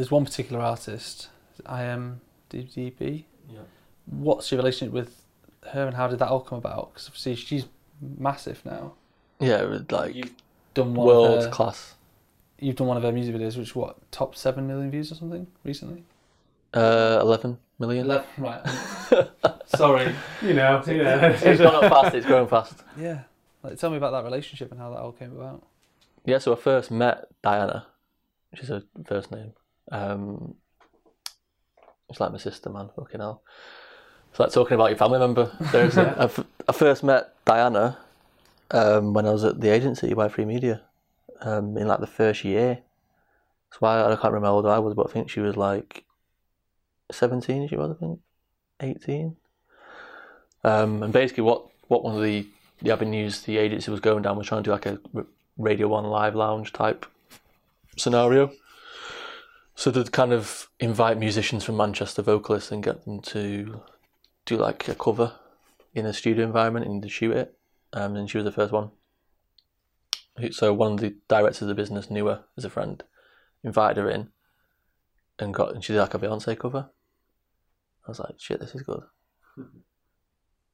[0.00, 1.28] there's one particular artist,
[1.66, 3.24] I am IMDb.
[3.50, 3.58] Yeah.
[4.06, 5.22] What's your relationship with
[5.72, 6.94] her, and how did that all come about?
[6.94, 7.66] Because obviously she's
[8.00, 8.94] massive now.
[9.40, 10.32] Yeah, it like You've
[10.72, 11.96] done one world of her, class.
[12.58, 15.46] You've done one of her music videos, which what top seven million views or something
[15.64, 16.02] recently.
[16.72, 18.22] Uh, 11 million.
[18.38, 18.66] right.
[19.66, 20.14] Sorry.
[20.40, 21.36] You know, you know.
[21.42, 22.14] It's gone up fast.
[22.14, 22.84] It's growing fast.
[22.96, 23.24] Yeah.
[23.62, 25.62] Like, tell me about that relationship and how that all came about.
[26.24, 27.86] Yeah, so I first met Diana,
[28.50, 29.52] which is her first name.
[29.90, 30.54] Um,
[32.08, 32.90] it's like my sister, man.
[32.96, 33.42] Fucking hell.
[34.30, 35.50] It's like talking about your family member.
[35.70, 36.04] Seriously.
[36.04, 37.98] I, f- I first met Diana
[38.70, 40.82] um, when I was at the agency, Y3 Media,
[41.40, 42.78] um, in like the first year.
[43.70, 46.04] That's why I can't remember how old I was, but I think she was like
[47.10, 48.20] 17, she was, I think.
[48.80, 49.36] 18.
[50.64, 52.46] Um, and basically, what, what one of the,
[52.82, 54.98] the avenues the agency was going down was trying to do like a
[55.58, 57.06] Radio 1 live lounge type
[57.96, 58.50] scenario.
[59.80, 63.80] So they'd kind of invite musicians from Manchester, vocalists, and get them to
[64.44, 65.32] do like a cover
[65.94, 67.56] in a studio environment and shoot it.
[67.94, 68.90] Um, and she was the first one.
[70.50, 73.02] So one of the directors of the business knew her as a friend,
[73.64, 74.28] invited her in,
[75.38, 76.90] and got and she did like a Beyonce cover.
[78.06, 79.00] I was like, shit, this is good.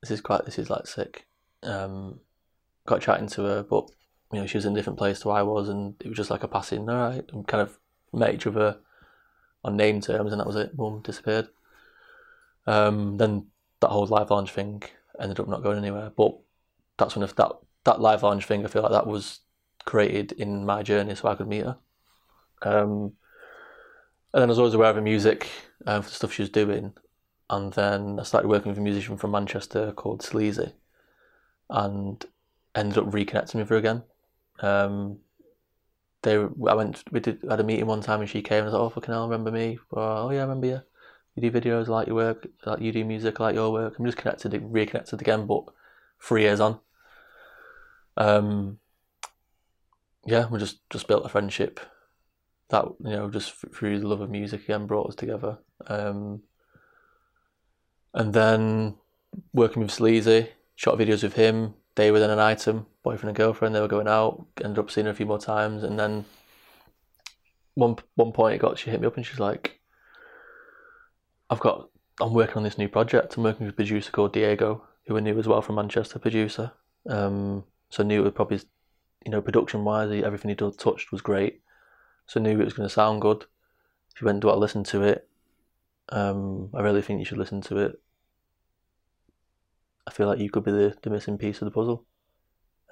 [0.03, 1.29] This is quite, this is like sick.
[1.63, 2.19] Um,
[2.87, 3.89] got chatting to her, but
[4.33, 6.17] you know she was in a different place to where I was, and it was
[6.17, 6.91] just like a passing.
[6.91, 7.79] All right, and kind of
[8.13, 8.79] met each other
[9.67, 10.77] on name terms, and that was it.
[10.77, 11.49] Boom, disappeared.
[12.67, 13.47] Um, then
[13.81, 14.83] that whole live lounge thing
[15.21, 16.11] ended up not going anywhere.
[16.17, 16.37] But
[16.97, 17.53] that's when that
[17.85, 19.41] that live lounge thing, I feel like that was
[19.85, 21.77] created in my journey, so I could meet her.
[22.63, 23.13] Um,
[24.33, 25.49] and then I was always aware of her music
[25.87, 26.93] um, for the stuff she was doing,
[27.51, 30.73] and then I started working with a musician from Manchester called Sleazy,
[31.71, 32.25] and
[32.75, 34.03] ended up reconnecting with her again.
[34.61, 35.19] Um,
[36.27, 38.67] they, I went, we did had a meeting one time, and she came and I
[38.67, 39.79] was like, "Oh fucking hell, remember me?
[39.93, 40.81] Oh yeah, I remember you.
[41.37, 44.19] You do videos, like your work, like you do music, like your work." I'm just
[44.19, 45.65] connected, reconnected again, but
[46.21, 46.81] three years on.
[48.17, 48.79] Um,
[50.27, 51.79] yeah, we just just built a friendship
[52.71, 55.59] that you know just through the love of music again brought us together.
[55.87, 56.43] Um,
[58.15, 58.97] and then
[59.53, 61.75] working with Sleazy, shot videos with him.
[61.97, 63.75] They were then an item, boyfriend and girlfriend.
[63.75, 64.47] They were going out.
[64.63, 66.27] Ended up seeing her a few more times, and then
[67.75, 69.81] one one point it got she hit me up and she's like,
[71.51, 71.89] "I've got
[72.21, 73.37] I'm working on this new project.
[73.37, 76.73] I'm working with a producer called Diego, who I knew as well from Manchester, producer.
[77.09, 78.61] Um, so knew it would probably,
[79.25, 81.61] you know, production wise, everything he touched was great.
[82.27, 83.45] So knew it was going to sound good.
[84.15, 85.29] She went, "Do I listen to it?
[86.11, 88.01] Um, I really think you should listen to it.
[90.07, 92.07] I feel like you could be the, the missing piece of the puzzle."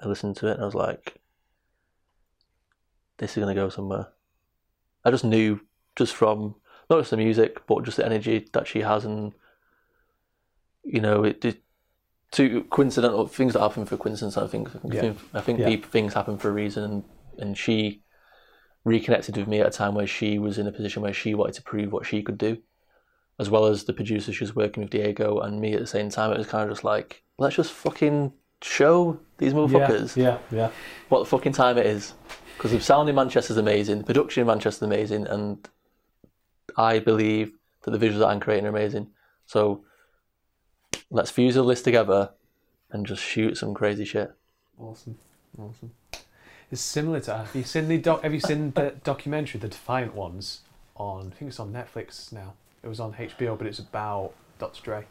[0.01, 1.21] I listened to it and I was like,
[3.17, 4.07] "This is going to go somewhere."
[5.03, 5.61] I just knew,
[5.95, 6.55] just from
[6.89, 9.33] not just the music, but just the energy that she has, and
[10.83, 11.61] you know, it did
[12.31, 14.37] two coincidental things that happen for coincidence.
[14.37, 15.01] I think I Yeah.
[15.01, 15.75] think, I think Yeah.
[15.77, 17.03] things happen for a reason, and,
[17.37, 18.03] and she
[18.83, 21.55] reconnected with me at a time where she was in a position where she wanted
[21.55, 22.61] to prove what she could do,
[23.39, 26.09] as well as the producer she was working with Diego and me at the same
[26.09, 26.31] time.
[26.31, 28.31] It was kind of just like, let's just fucking
[28.61, 30.71] show these motherfuckers Yeah, yeah.
[31.09, 32.13] what the fucking time it is.
[32.57, 35.67] Because the sound in Manchester is amazing, the production in Manchester is amazing, and
[36.77, 39.07] I believe that the visuals that I'm creating are amazing.
[39.45, 39.83] So
[41.09, 42.31] let's fuse all this together
[42.91, 44.33] and just shoot some crazy shit.
[44.79, 45.17] Awesome,
[45.57, 45.91] awesome.
[46.71, 47.37] It's similar to.
[47.37, 48.23] Have you seen the doc?
[48.23, 50.61] Have you seen the documentary, the Defiant Ones,
[50.95, 51.33] on?
[51.33, 52.53] I think it's on Netflix now.
[52.85, 54.81] It was on HBO, but it's about Dr.
[54.83, 55.05] Dre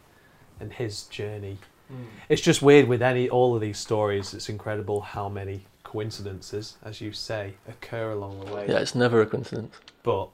[0.60, 1.58] and his journey.
[1.88, 2.04] Hmm.
[2.28, 4.32] It's just weird with any all of these stories.
[4.32, 8.66] It's incredible how many coincidences, as you say, occur along the way.
[8.68, 9.74] Yeah, it's never a coincidence.
[10.04, 10.28] But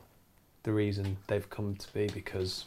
[0.62, 2.66] the reason they've come to be because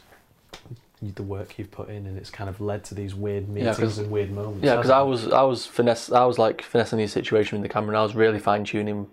[1.02, 4.10] the work you've put in, and it's kind of led to these weird Yeah, and
[4.10, 4.64] weird moments.
[4.64, 7.72] Yeah, because I was I was finesse I was like finessing the situation with the
[7.72, 9.08] camera and I was really fine tuning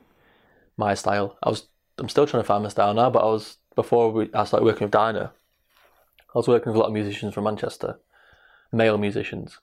[0.78, 1.38] my style.
[1.44, 1.68] I was
[1.98, 4.66] I'm still trying to find my style now, but I was before we, I started
[4.66, 5.31] working with Dinah,
[6.33, 8.00] I was working with a lot of musicians from Manchester,
[8.72, 9.60] male musicians,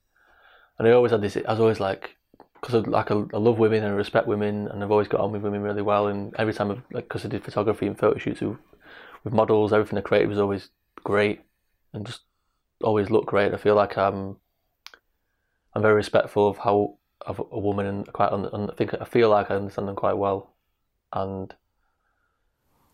[0.79, 1.37] and I always had this.
[1.37, 2.17] I was always like,
[2.61, 5.33] because like I, I love women and I respect women, and I've always got on
[5.33, 6.09] with women really well.
[6.09, 8.59] And every time, I've, like, because I did photography and photo shoots with,
[9.25, 10.69] with models, everything I created was always
[11.05, 11.41] great,
[11.93, 12.21] and just
[12.85, 13.55] always looked great.
[13.55, 14.37] I feel like I'm,
[15.75, 18.31] I'm very respectful of how of a woman and quite.
[18.33, 20.55] un- un- I think I feel like I understand them quite well,
[21.13, 21.55] and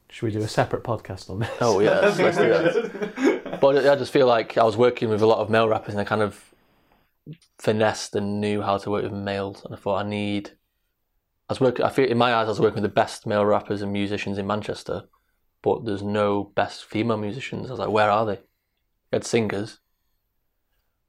[0.08, 1.50] Should we do a separate podcast on this?
[1.60, 3.32] Oh yes, let's do that.
[3.64, 6.00] But I just feel like I was working with a lot of male rappers, and
[6.02, 6.52] I kind of
[7.58, 9.64] finessed and knew how to work with males.
[9.64, 10.50] And I thought I need.
[11.48, 11.82] I was working.
[11.82, 14.36] I feel in my eyes, I was working with the best male rappers and musicians
[14.36, 15.04] in Manchester,
[15.62, 17.68] but there's no best female musicians.
[17.68, 18.32] I was like, where are they?
[18.34, 19.78] You had singers,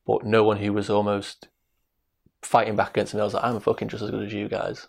[0.07, 1.50] but no one who was almost
[2.42, 3.19] fighting back against me.
[3.19, 4.88] I was like, I'm fucking just as good as you guys.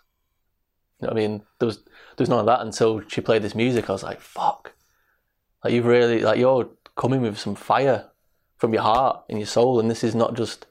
[1.01, 1.41] You know what I mean?
[1.59, 3.89] There was there was none of that until she played this music.
[3.89, 4.71] I was like, fuck.
[5.65, 8.09] Like you've really like you're coming with some fire
[8.57, 10.65] from your heart and your soul, and this is not just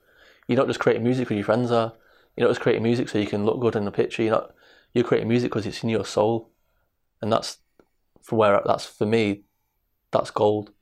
[0.46, 1.94] you're not just creating music because your friends are.
[2.37, 4.23] You're not just creating music so you can look good in the picture.
[4.23, 4.55] You're not.
[4.93, 6.50] You're creating music because it's in your soul,
[7.23, 7.58] and that's
[8.23, 9.44] for where that's for me.
[10.11, 10.73] That's gold,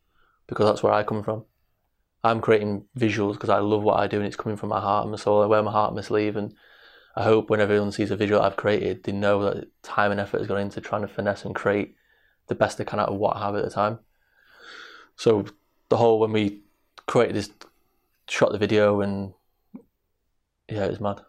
[0.46, 1.44] because that's where I come from.
[2.22, 5.04] I'm creating visuals because I love what I do, and it's coming from my heart
[5.04, 5.42] and my soul.
[5.42, 6.54] I wear my heart on my sleeve, and
[7.16, 10.38] I hope when everyone sees a visual I've created, they know that time and effort
[10.38, 11.96] has gone into trying to finesse and create
[12.48, 13.98] the best they can out of what I have at the time.
[15.16, 15.46] So
[15.88, 16.60] the whole when we
[17.06, 17.50] created this,
[18.28, 19.32] shot the video, and
[20.68, 21.20] yeah, it was mad.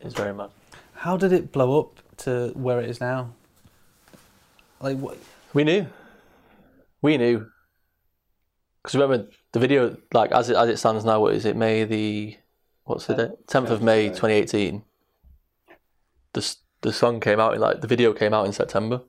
[0.00, 0.50] It was very mad.
[0.94, 3.32] How did it blow up to where it is now?
[4.80, 5.18] Like what?
[5.52, 5.86] We knew.
[7.02, 7.46] We knew.
[8.82, 11.56] Because remember the video, like as it as it stands now, what is it?
[11.56, 12.36] May the
[12.84, 13.46] what's the date?
[13.46, 14.82] Tenth of May, twenty eighteen.
[16.32, 19.00] The the song came out in like the video came out in September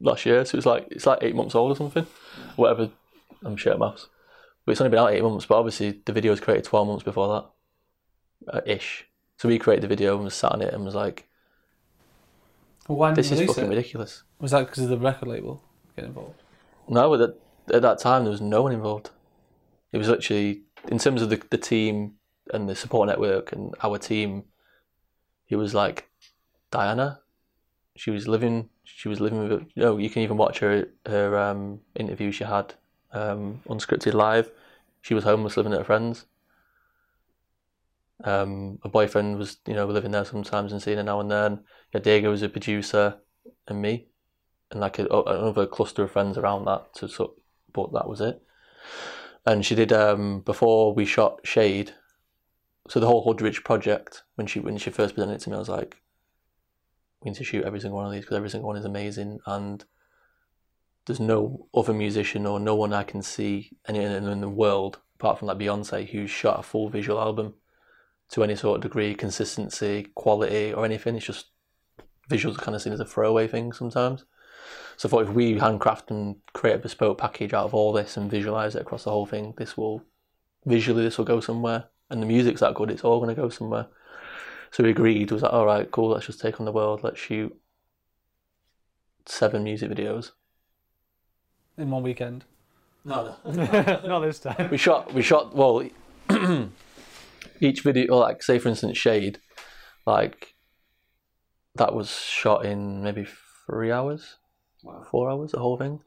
[0.00, 2.06] last year, so it's like it's like eight months old or something,
[2.56, 2.90] whatever.
[3.44, 4.08] I'm sure at maths,
[4.64, 5.46] but it's only been out eight months.
[5.46, 7.50] But obviously the video was created twelve months before
[8.46, 9.06] that, uh, ish.
[9.36, 11.28] So we created the video and was sat on it and was like,
[12.88, 13.68] Well, why "This is fucking it?
[13.68, 15.62] ridiculous." Was that because of the record label
[15.96, 16.40] getting involved?
[16.88, 19.10] No, but at, at that time there was no one involved.
[19.90, 22.14] It was literally in terms of the the team
[22.52, 24.44] and the support network and our team.
[25.48, 26.08] It was like
[26.70, 27.20] Diana.
[27.96, 28.68] She was living.
[28.84, 29.62] She was living with.
[29.74, 32.74] You know, you can even watch her her um, interview she had
[33.12, 34.50] um, unscripted live.
[35.00, 36.26] She was homeless, living at her friend's.
[38.24, 41.64] Um, her boyfriend was, you know, living there sometimes and seeing her now and then.
[41.92, 43.16] Yeah, Diego was a producer,
[43.66, 44.06] and me
[44.72, 47.32] and like a, another cluster of friends around that to sort
[47.72, 48.42] but that was it
[49.46, 51.92] and she did um before we shot shade
[52.88, 55.60] so the whole Hoodrich project when she when she first presented it to me I
[55.60, 55.96] was like
[57.22, 59.38] we need to shoot every single one of these because every single one is amazing
[59.46, 59.84] and
[61.06, 65.38] there's no other musician or no one I can see in, in the world apart
[65.38, 67.54] from like Beyonce who's shot a full visual album
[68.30, 71.46] to any sort of degree consistency quality or anything it's just
[72.30, 74.24] visuals are kind of seen as a throwaway thing sometimes
[74.96, 78.16] so I thought if we handcraft and create a bespoke package out of all this
[78.16, 80.04] and visualize it across the whole thing, this will
[80.64, 81.84] visually this will go somewhere.
[82.10, 83.86] And the music's that good, it's all going to go somewhere.
[84.72, 85.30] So we agreed.
[85.30, 86.10] Was like, all right, cool.
[86.10, 87.04] Let's just take on the world.
[87.04, 87.54] Let's shoot
[89.26, 90.32] seven music videos.
[91.78, 92.44] In one weekend.
[93.04, 94.68] No, Not this time.
[94.70, 95.12] we shot.
[95.12, 95.54] We shot.
[95.54, 95.82] Well,
[97.60, 99.38] each video, like say for instance, Shade,
[100.06, 100.54] like
[101.74, 103.26] that was shot in maybe
[103.66, 104.36] three hours,
[104.84, 105.04] Wow.
[105.10, 106.00] four hours, the whole thing.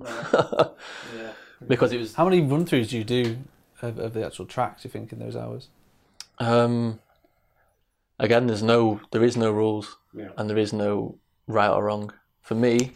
[1.16, 1.32] Yeah.
[1.66, 3.38] because it was How many run throughs do you do
[3.82, 4.84] of, of the actual tracks?
[4.84, 5.68] You think in those hours?
[6.38, 7.00] Um,
[8.18, 10.30] again, there's no, there is no rules, Yeah.
[10.36, 12.12] and there is no right or wrong.
[12.42, 12.92] For me,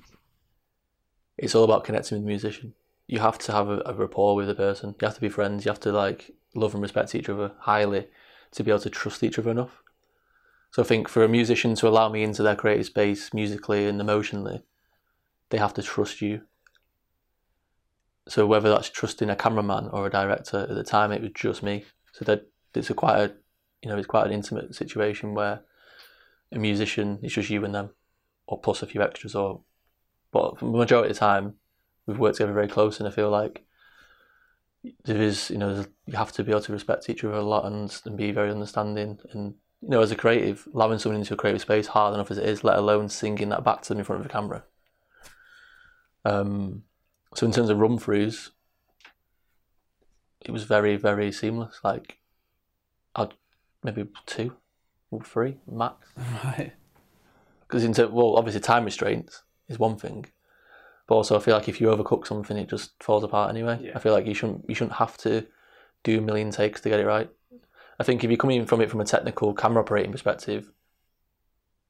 [1.38, 2.74] it's all about connecting with the musician.
[3.06, 4.94] You have to have a, a rapport with the person.
[5.00, 5.64] You have to be friends.
[5.64, 8.06] You have to like love and respect each other highly
[8.52, 9.82] to be able to trust each other enough.
[10.70, 14.00] So I think for a musician to allow me into their creative space musically and
[14.00, 14.62] emotionally,
[15.50, 16.42] they have to trust you.
[18.28, 21.62] So whether that's trusting a cameraman or a director, at the time it was just
[21.62, 21.84] me.
[22.12, 23.34] So that it's a quite a,
[23.82, 25.62] you know, it's quite an intimate situation where
[26.52, 27.90] a musician it's just you and them,
[28.46, 29.34] or plus a few extras.
[29.34, 29.62] Or,
[30.30, 31.54] but the majority of the time,
[32.06, 33.64] we've worked together very close, and I feel like
[35.04, 37.66] there is, you know, you have to be able to respect each other a lot
[37.66, 39.18] and, and be very understanding.
[39.32, 42.38] And you know, as a creative, allowing someone into a creative space hard enough as
[42.38, 44.62] it is, let alone singing that back to them in front of a camera.
[46.24, 46.84] Um,
[47.34, 48.50] so in terms of run throughs,
[50.40, 51.80] it was very, very seamless.
[51.82, 52.18] Like,
[53.14, 53.34] I'd
[53.82, 54.56] maybe two
[55.10, 56.08] or three max.
[56.44, 56.72] Right.
[57.66, 60.26] Because in terms, well, obviously time restraints is one thing,
[61.06, 63.78] but also I feel like if you overcook something, it just falls apart anyway.
[63.80, 63.92] Yeah.
[63.94, 65.46] I feel like you shouldn't you shouldn't have to
[66.02, 67.30] do a million takes to get it right.
[67.98, 70.70] I think if you're coming from it from a technical camera operating perspective,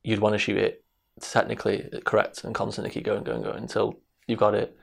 [0.04, 0.84] you'd want to shoot it
[1.20, 4.76] technically correct and constantly keep going, going, going until you've got it.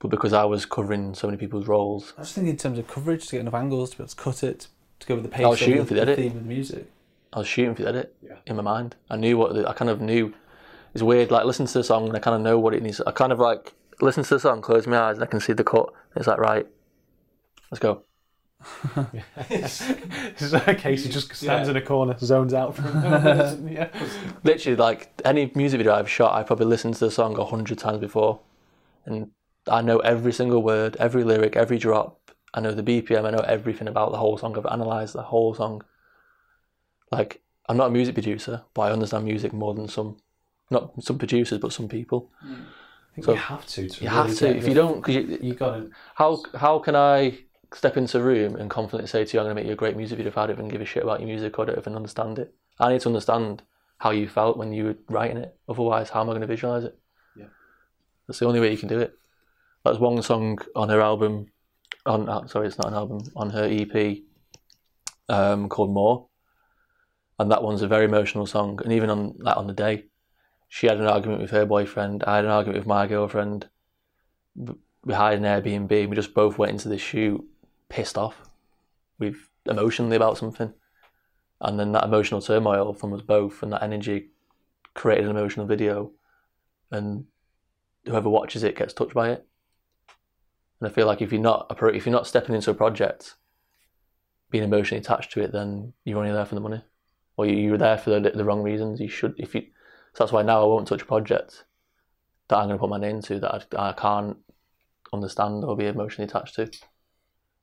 [0.00, 2.88] But because I was covering so many people's roles, I was thinking in terms of
[2.88, 4.66] coverage to get enough angles to be able to cut it
[5.00, 5.44] to go with the pace.
[5.44, 6.16] I was shooting the, for the edit.
[6.16, 6.90] theme of the music.
[7.32, 8.36] I was shooting for the edit Yeah.
[8.46, 8.96] in my mind.
[9.08, 10.34] I knew what the, I kind of knew.
[10.94, 13.00] It's weird, like listen to the song and I kind of know what it needs.
[13.02, 15.52] I kind of like listen to the song, close my eyes, and I can see
[15.52, 15.92] the cut.
[16.16, 16.66] It's like right,
[17.70, 18.02] let's go.
[19.48, 19.80] it's
[20.52, 23.88] like KC just stands in a corner, zones out from yeah.
[24.44, 27.78] Literally, like any music video I've shot, I've probably listened to the song a hundred
[27.78, 28.40] times before,
[29.06, 29.30] and
[29.70, 32.30] I know every single word, every lyric, every drop.
[32.52, 33.24] I know the BPM.
[33.24, 34.56] I know everything about the whole song.
[34.58, 35.82] I've analysed the whole song.
[37.12, 40.16] Like I'm not a music producer, but I understand music more than some,
[40.70, 42.30] not some producers, but some people.
[42.42, 43.88] I think So, you have to.
[43.88, 44.56] to You really have to.
[44.56, 45.90] If you don't, cause you, you got to.
[46.14, 47.38] how how can I
[47.72, 49.76] step into a room and confidently say to you, I'm going to make you a
[49.76, 51.78] great music video if I don't even give a shit about your music or don't
[51.78, 52.52] even understand it?
[52.80, 53.62] I need to understand
[53.98, 55.56] how you felt when you were writing it.
[55.68, 56.98] Otherwise, how am I going to visualize it?
[57.36, 57.46] Yeah.
[58.26, 59.14] That's the only way you can do it.
[59.84, 61.46] That's one song on her album.
[62.06, 63.20] On uh, sorry, it's not an album.
[63.36, 64.18] On her EP,
[65.28, 66.28] um, called More,
[67.38, 68.78] and that one's a very emotional song.
[68.82, 70.06] And even on that on the day,
[70.68, 72.24] she had an argument with her boyfriend.
[72.24, 73.68] I had an argument with my girlfriend.
[74.54, 76.08] We hired an Airbnb.
[76.08, 77.42] We just both went into the shoot
[77.88, 78.36] pissed off,
[79.18, 80.72] with emotionally about something,
[81.60, 84.30] and then that emotional turmoil from us both and that energy
[84.94, 86.12] created an emotional video,
[86.90, 87.24] and
[88.04, 89.46] whoever watches it gets touched by it.
[90.80, 93.36] And I feel like if you're not pro- if you're not stepping into a project,
[94.50, 96.82] being emotionally attached to it, then you're only there for the money,
[97.36, 99.00] or you, you're there for the, the wrong reasons.
[99.00, 99.62] You should if you.
[100.14, 101.64] So that's why now I won't touch a project
[102.48, 104.36] that I'm going to put my name to that I, I can't
[105.12, 106.70] understand or be emotionally attached to.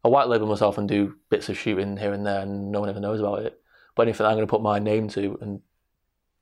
[0.03, 2.89] I white label myself and do bits of shooting here and there, and no one
[2.89, 3.59] ever knows about it.
[3.95, 5.61] But anything I'm going to put my name to and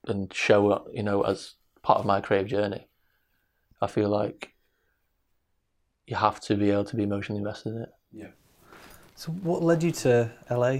[0.08, 2.88] and show, you know, as part of my creative journey,
[3.82, 4.55] I feel like
[6.08, 7.90] you have to be able to be emotionally invested in it.
[8.14, 8.28] Yeah.
[9.16, 10.78] So what led you to LA?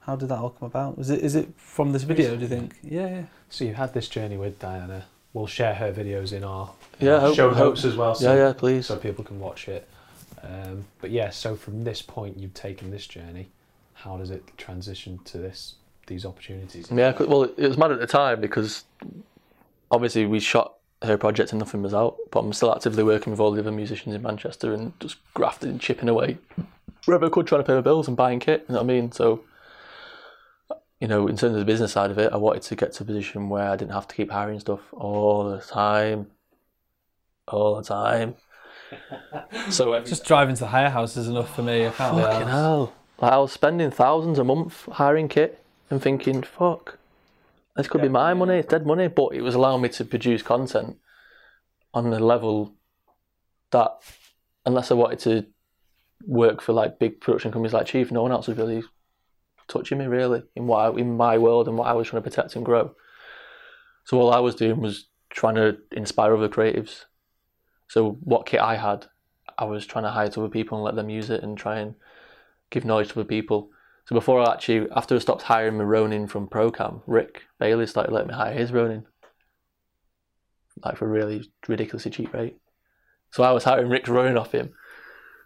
[0.00, 0.98] How did that all come about?
[0.98, 2.34] Was it is it from this video?
[2.34, 2.74] Do you think?
[2.82, 3.22] Yeah, yeah.
[3.50, 5.04] So you had this journey with Diana.
[5.32, 8.14] We'll share her videos in our in Yeah, our hope- show hope- notes as well.
[8.14, 8.86] So, Yeah, yeah, please.
[8.86, 9.88] so people can watch it.
[10.42, 13.48] Um, but yeah, so from this point, you've taken this journey.
[13.94, 15.76] How does it transition to this
[16.08, 16.90] these opportunities?
[16.90, 18.84] Yeah, well, it was mad at the time because
[19.92, 23.40] obviously we shot her project and nothing was out, but I'm still actively working with
[23.40, 26.38] all the other musicians in Manchester and just grafting and chipping away
[27.04, 28.64] wherever I could, trying to pay my bills and buying kit.
[28.68, 29.12] You know what I mean?
[29.12, 29.42] So,
[31.00, 33.02] you know, in terms of the business side of it, I wanted to get to
[33.02, 36.28] a position where I didn't have to keep hiring stuff all the time,
[37.48, 38.36] all the time.
[39.70, 41.86] so every, Just driving to the hire house is enough for me.
[41.86, 42.92] I can't Fucking hell.
[43.18, 46.98] Like I was spending thousands a month hiring kit and thinking, fuck,
[47.76, 50.42] this could be my money, it's dead money, but it was allowing me to produce
[50.42, 50.98] content
[51.94, 52.74] on a level
[53.70, 53.90] that,
[54.66, 55.46] unless I wanted to
[56.26, 58.82] work for like big production companies like Chief, no one else was really
[59.68, 62.28] touching me really in what I, in my world and what I was trying to
[62.28, 62.94] protect and grow.
[64.04, 67.04] So all I was doing was trying to inspire other creatives.
[67.88, 69.06] So what kit I had,
[69.58, 71.78] I was trying to hire to other people and let them use it and try
[71.78, 71.94] and
[72.70, 73.70] give knowledge to other people.
[74.06, 78.12] So before I actually, after I stopped hiring my Ronin from Procam, Rick Bailey started
[78.12, 79.06] letting me hire his Ronin,
[80.84, 82.56] like for a really ridiculously cheap rate.
[83.30, 84.74] So I was hiring Rick's Ronin off him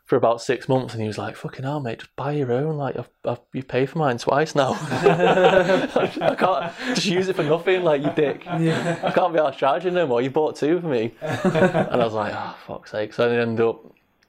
[0.06, 2.76] for about six months, and he was like, "Fucking hell, mate, just buy your own.
[2.76, 4.72] Like, I've, I've you paid for mine twice now.
[4.90, 8.46] I can't just use it for nothing, like you dick.
[8.46, 10.22] I can't be out charging no more.
[10.22, 13.66] You bought two for me." and I was like, "Oh, fuck's sake!" So I ended
[13.66, 13.84] up,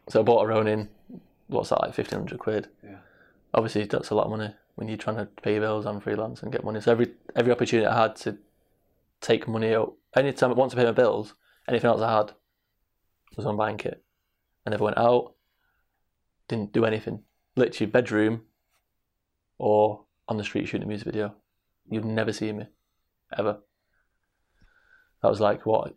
[0.09, 0.89] so I bought a Ronin.
[1.47, 2.67] What's that like, fifteen hundred quid?
[2.83, 2.97] Yeah.
[3.53, 6.51] Obviously, that's a lot of money when you're trying to pay bills and freelance and
[6.51, 6.79] get money.
[6.81, 8.37] So every every opportunity I had to
[9.21, 11.33] take money out, any time I wanted to pay my bills,
[11.67, 12.33] anything else I had
[13.35, 14.03] was on buying kit.
[14.65, 15.33] I never went out,
[16.47, 17.23] didn't do anything.
[17.55, 18.43] Literally bedroom
[19.57, 21.33] or on the street shooting a music video.
[21.89, 22.65] You'd never see me,
[23.37, 23.59] ever.
[25.21, 25.95] That was like what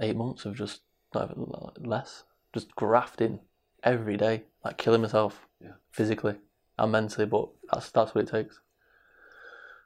[0.00, 0.82] eight months of just
[1.14, 1.46] not even
[1.78, 3.40] less, just grafting
[3.84, 5.72] every day, like killing myself Yeah.
[5.92, 6.36] physically
[6.78, 7.26] and mentally.
[7.26, 8.60] But that's that's what it takes.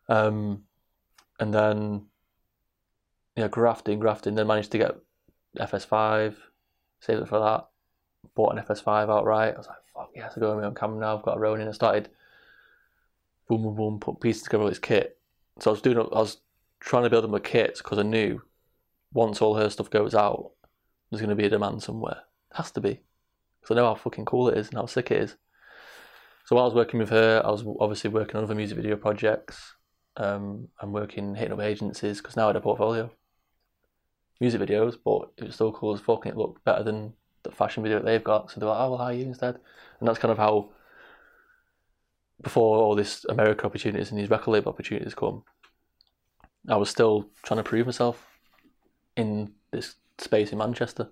[0.09, 0.65] Um,
[1.39, 2.07] and then
[3.37, 4.35] yeah, grafting, grafting.
[4.35, 4.97] Then managed to get
[5.59, 6.35] FS5,
[7.01, 7.69] saved it for that.
[8.35, 9.55] Bought an FS5 outright.
[9.55, 11.17] I was like, fuck yes, I go on my own camera now.
[11.17, 11.69] I've got a Ronin.
[11.69, 12.09] I started
[13.49, 15.19] boom, boom, boom, put pieces together with this kit.
[15.61, 16.39] So I was doing, I was
[16.81, 18.43] trying to build up my kits because I knew
[19.13, 20.51] once all her stuff goes out,
[21.11, 22.19] there's going to be a demand somewhere.
[22.51, 23.01] It has to be.
[23.61, 25.37] Because I know how fucking cool it is and how sick it is.
[26.45, 28.97] So while I was working with her, I was obviously working on other music video
[28.97, 29.75] projects.
[30.17, 33.11] Um, I'm working, hitting up agencies because now I had a portfolio.
[34.41, 37.13] Music videos, but it was still cool as fuck and it looked better than
[37.43, 38.51] the fashion video that they've got.
[38.51, 39.59] So they're like, oh, we'll hire you instead.
[40.01, 40.71] And that's kind of how,
[42.41, 45.45] before all this America opportunities and these record label opportunities come,
[46.69, 48.27] I was still trying to prove myself
[49.17, 51.11] in this space in Manchester.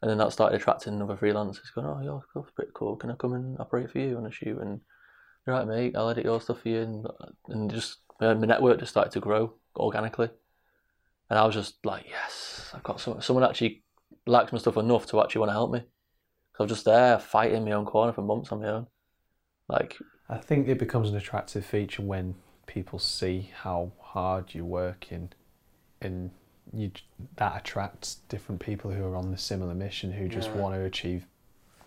[0.00, 2.96] And then that started attracting other freelancers going, oh, your stuff's pretty cool.
[2.96, 4.58] Can I come and operate for you on a shoot?
[4.58, 4.80] And
[5.46, 5.96] you're right, mate.
[5.96, 6.82] I'll edit your stuff for you.
[6.82, 7.06] And,
[7.48, 10.30] and just uh, my network just started to grow organically.
[11.30, 13.22] And I was just like, yes, I've got someone.
[13.22, 13.82] Someone actually
[14.26, 15.80] likes my stuff enough to actually want to help me.
[16.56, 18.86] So I'm just there fighting my own corner for months on my own.
[19.68, 19.96] Like,
[20.28, 22.34] I think it becomes an attractive feature when
[22.66, 25.30] people see how hard you're working,
[26.00, 26.30] and
[26.72, 26.90] you
[27.36, 30.56] that attracts different people who are on the similar mission who just Yeah.
[30.62, 31.26] want to achieve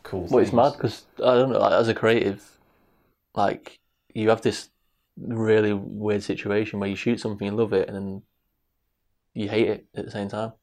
[0.03, 0.31] cool things.
[0.31, 1.59] well, it's mad because I don't know.
[1.59, 2.57] Like, as a creative,
[3.35, 3.79] like
[4.13, 4.69] you have this
[5.17, 8.21] really weird situation where you shoot something, you love it, and then
[9.33, 10.53] you hate it at the same time.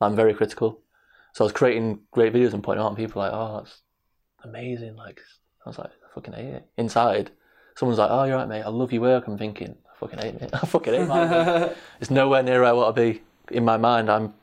[0.00, 0.80] I'm very critical,
[1.32, 3.82] so I was creating great videos and pointing out, and people were like, "Oh, that's
[4.44, 5.20] amazing!" Like
[5.64, 7.30] I was like, "I fucking hate it." Inside,
[7.76, 8.62] someone's like, "Oh, you're right, mate.
[8.62, 10.50] I love your work." I'm thinking, "I fucking hate it.
[10.54, 13.22] I fucking hate my work." It's nowhere near where I want to be.
[13.54, 14.34] In my mind, I'm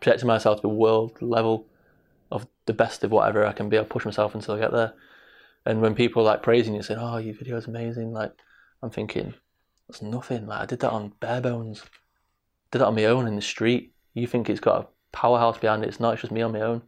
[0.00, 1.66] projecting myself to the world level
[2.30, 3.76] of the best of whatever I can be.
[3.76, 4.94] I'll push myself until I get there.
[5.66, 8.32] And when people like praising you, saying, "Oh, your video is amazing," like
[8.82, 9.34] I'm thinking,
[9.88, 10.46] that's nothing.
[10.46, 11.82] Like I did that on bare bones.
[12.70, 13.92] Did that on my own in the street.
[14.14, 15.88] You think it's got a powerhouse behind it?
[15.88, 16.12] It's not.
[16.12, 16.82] It's just me on my own.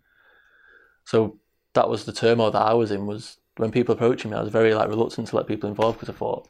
[1.05, 1.39] So
[1.75, 3.07] that was the turmoil that I was in.
[3.07, 6.15] Was when people approaching me, I was very like reluctant to let people involved because
[6.15, 6.49] I thought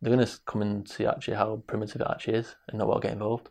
[0.00, 3.08] they're gonna come and see actually how primitive it actually is and not want to
[3.08, 3.48] get involved.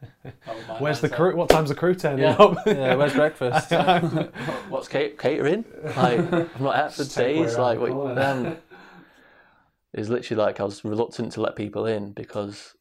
[0.78, 1.34] Where's the crew?
[1.36, 2.36] What time's the crew turning Yeah.
[2.36, 2.66] up?
[2.66, 3.70] yeah, where's breakfast?
[4.68, 5.64] What's catering?
[5.96, 7.56] Like I'm not ate for days.
[7.58, 8.56] Like um,
[9.92, 12.74] it's literally like I was reluctant to let people in because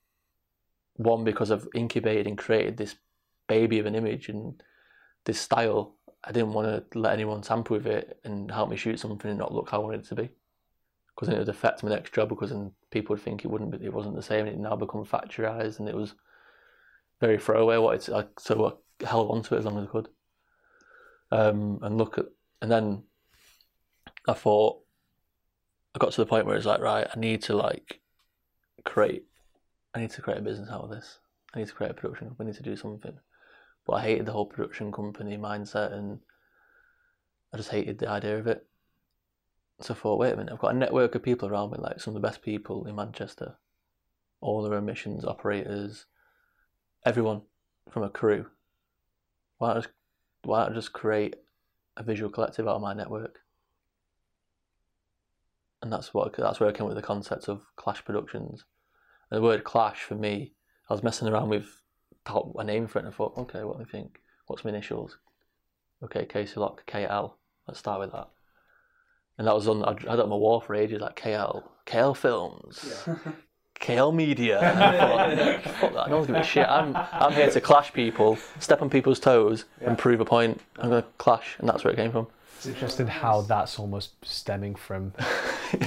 [0.95, 2.95] one because I've incubated and created this
[3.47, 4.61] baby of an image and
[5.25, 5.95] this style.
[6.23, 9.39] I didn't want to let anyone tamper with it and help me shoot something and
[9.39, 10.29] not look how I wanted it to be.
[11.15, 13.71] Because then it would affect my next job because then people would think it wouldn't
[13.71, 16.13] be, it wasn't the same and it now become factorized and it was
[17.19, 17.75] very throwaway.
[17.75, 20.09] I wanted to, I, so I held on to it as long as I could.
[21.31, 22.25] Um, and look at,
[22.61, 23.03] and then
[24.27, 24.79] I thought,
[25.95, 28.01] I got to the point where it's like, right, I need to like
[28.85, 29.25] create,
[29.93, 31.19] I need to create a business out of this.
[31.53, 32.35] I need to create a production.
[32.37, 33.17] We need to do something.
[33.85, 36.19] But I hated the whole production company mindset, and
[37.53, 38.65] I just hated the idea of it.
[39.79, 41.99] So I thought, wait a minute, I've got a network of people around me, like
[41.99, 43.55] some of the best people in Manchester,
[44.41, 46.05] all their emissions operators,
[47.05, 47.41] everyone
[47.89, 48.47] from a crew.
[49.57, 49.89] Why not just,
[50.43, 51.35] why not just create
[51.95, 53.39] a visual collective out of my network?
[55.81, 58.65] And that's what that's where I came with the concept of Clash Productions.
[59.29, 60.53] And the word Clash for me,
[60.89, 61.81] I was messing around with
[62.57, 64.19] a name for it, and I thought, okay, what do you think?
[64.47, 65.17] What's my initials?
[66.03, 67.33] Okay, KC Locke, KL.
[67.67, 68.29] Let's start with that.
[69.37, 69.83] And that was on.
[69.83, 73.07] I had that on my wall for ages, like KL, KL Films,
[73.79, 74.59] KL Media.
[74.59, 76.09] And I thought, fuck that.
[76.09, 76.67] No one's giving a shit.
[76.67, 80.59] I'm I'm here to clash people, step on people's toes, and prove a point.
[80.79, 82.27] I'm gonna clash, and that's where it came from.
[82.57, 85.13] It's interesting how that's almost stemming from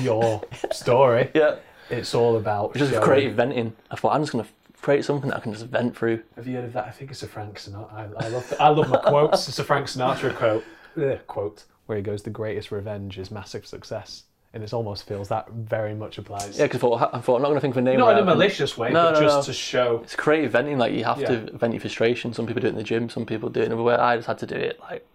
[0.00, 1.31] your story.
[1.35, 1.57] Yeah,
[1.90, 3.74] It's all about just creative venting.
[3.90, 4.46] I thought I'm just gonna
[4.81, 6.22] create something that I can just vent through.
[6.37, 6.87] Have you heard of that?
[6.87, 7.92] I think it's a Frank Sinatra.
[7.92, 9.48] I, I love I love my quotes.
[9.48, 10.64] It's a Frank Sinatra quote.
[10.96, 14.22] Ugh, quote where he goes, "The greatest revenge is massive success,"
[14.53, 16.59] and it almost feels that very much applies.
[16.59, 17.99] Yeah, because I thought, I thought I'm not gonna think of a name.
[18.01, 19.43] not in a malicious way, No, but no, just no.
[19.43, 20.01] to show.
[20.03, 20.79] It's creative venting.
[20.79, 21.29] Like you have Yeah.
[21.29, 22.33] to vent your frustration.
[22.35, 23.09] Some people do it in the gym.
[23.09, 23.95] Some people do it in another way.
[23.95, 25.07] I just had to do it like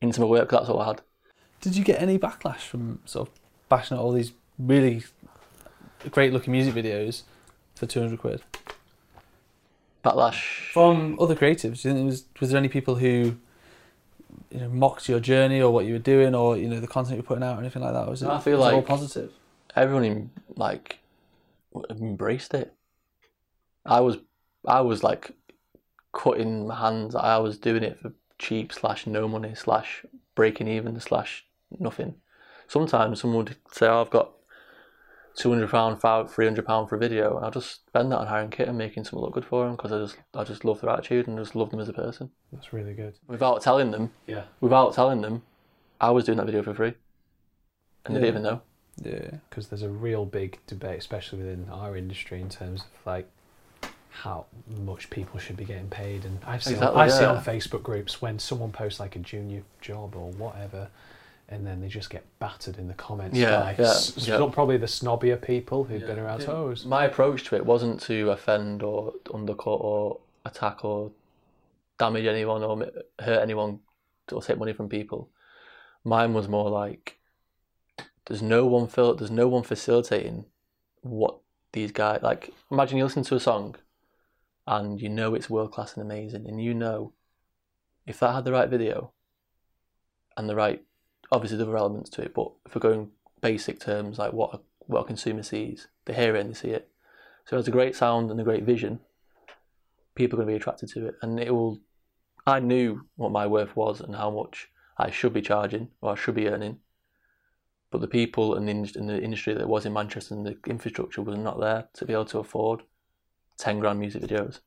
[0.00, 0.50] into my work.
[0.50, 1.00] That's all I had.
[1.60, 3.34] Did you get any backlash from sort of
[3.68, 5.04] bashing out all these really
[6.10, 7.22] great looking music videos
[7.74, 8.42] for 200 quid?
[10.04, 10.70] Backlash.
[10.72, 13.36] From other creatives, do you think there was, was there any people who
[14.52, 17.16] you know, mocked your journey or what you were doing or you know the content
[17.16, 18.08] you're putting out or anything like that?
[18.08, 19.32] Was it, I feel was it all like- positive?
[19.74, 20.98] everyone em- like
[21.88, 22.74] embraced it.
[23.86, 24.18] I was,
[24.66, 25.32] I was like
[26.12, 27.14] cutting my hands.
[27.14, 31.44] I was doing it for cheap slash no money slash breaking even slash
[31.78, 32.14] nothing.
[32.68, 34.32] Sometimes someone would say, oh, "I've got
[35.36, 38.26] two hundred pound, three hundred pound for a video," and I'll just spend that on
[38.26, 40.80] hiring kit and making something look good for them because I just, I just love
[40.80, 42.30] their attitude and just love them as a person.
[42.52, 43.14] That's really good.
[43.26, 44.44] Without telling them, Yeah.
[44.60, 45.42] without telling them,
[46.00, 46.94] I was doing that video for free,
[48.04, 48.62] and they didn't even know.
[49.02, 49.38] Yeah.
[49.48, 53.26] because there's a real big debate, especially within our industry, in terms of like
[54.10, 54.44] how
[54.84, 56.26] much people should be getting paid.
[56.26, 59.62] And I see, Exactly, I see on Facebook groups when someone posts like a junior
[59.80, 60.88] job or whatever,
[61.52, 64.36] and then they just get battered in the comments Yeah, by yeah, s- yeah.
[64.52, 66.06] probably the snobbier people who've Yeah.
[66.06, 66.46] been around Yeah.
[66.50, 66.84] Oh, toes.
[66.86, 71.12] My approach to it wasn't to offend or undercut or attack or
[71.98, 73.80] damage anyone or hurt anyone
[74.32, 75.28] or take money from people.
[76.04, 77.18] Mine was more like
[78.26, 80.46] there's no one fil- there's no one facilitating
[81.02, 81.38] what
[81.72, 82.50] these guys like.
[82.70, 83.76] Imagine you listen to a song
[84.66, 87.12] and you know it's world class and amazing, and you know
[88.06, 89.12] if that had the right video
[90.36, 90.82] and the right,
[91.32, 94.60] obviously the other elements to it, but if we're going basic terms like what a,
[94.86, 96.88] what a consumer sees, they hear it and they see it.
[97.44, 99.00] So it has a great sound and a great vision.
[100.14, 101.80] People are going to be attracted to it, and it will.
[102.46, 104.68] I knew what my worth was and how much
[104.98, 106.78] I should be charging or I should be earning,
[107.90, 111.38] but the people in the, the industry that was in Manchester and the infrastructure was
[111.38, 112.82] not there to be able to afford
[113.56, 114.60] ten grand music videos.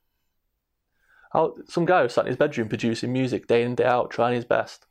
[1.31, 4.35] How, some guy was sat in his bedroom producing music day in day out, trying
[4.35, 4.85] his best,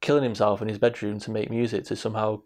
[0.00, 2.42] killing himself in his bedroom to make music to somehow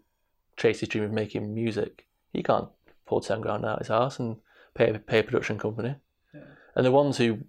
[0.57, 2.05] chase his dream of making music.
[2.33, 2.69] He can't
[3.05, 4.37] pull ten grand out of his house and
[4.73, 5.95] pay pay a production company.
[6.33, 6.41] Yeah.
[6.75, 7.39] And the ones who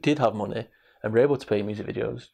[0.00, 0.68] did have money
[1.02, 2.28] and were able to pay music videos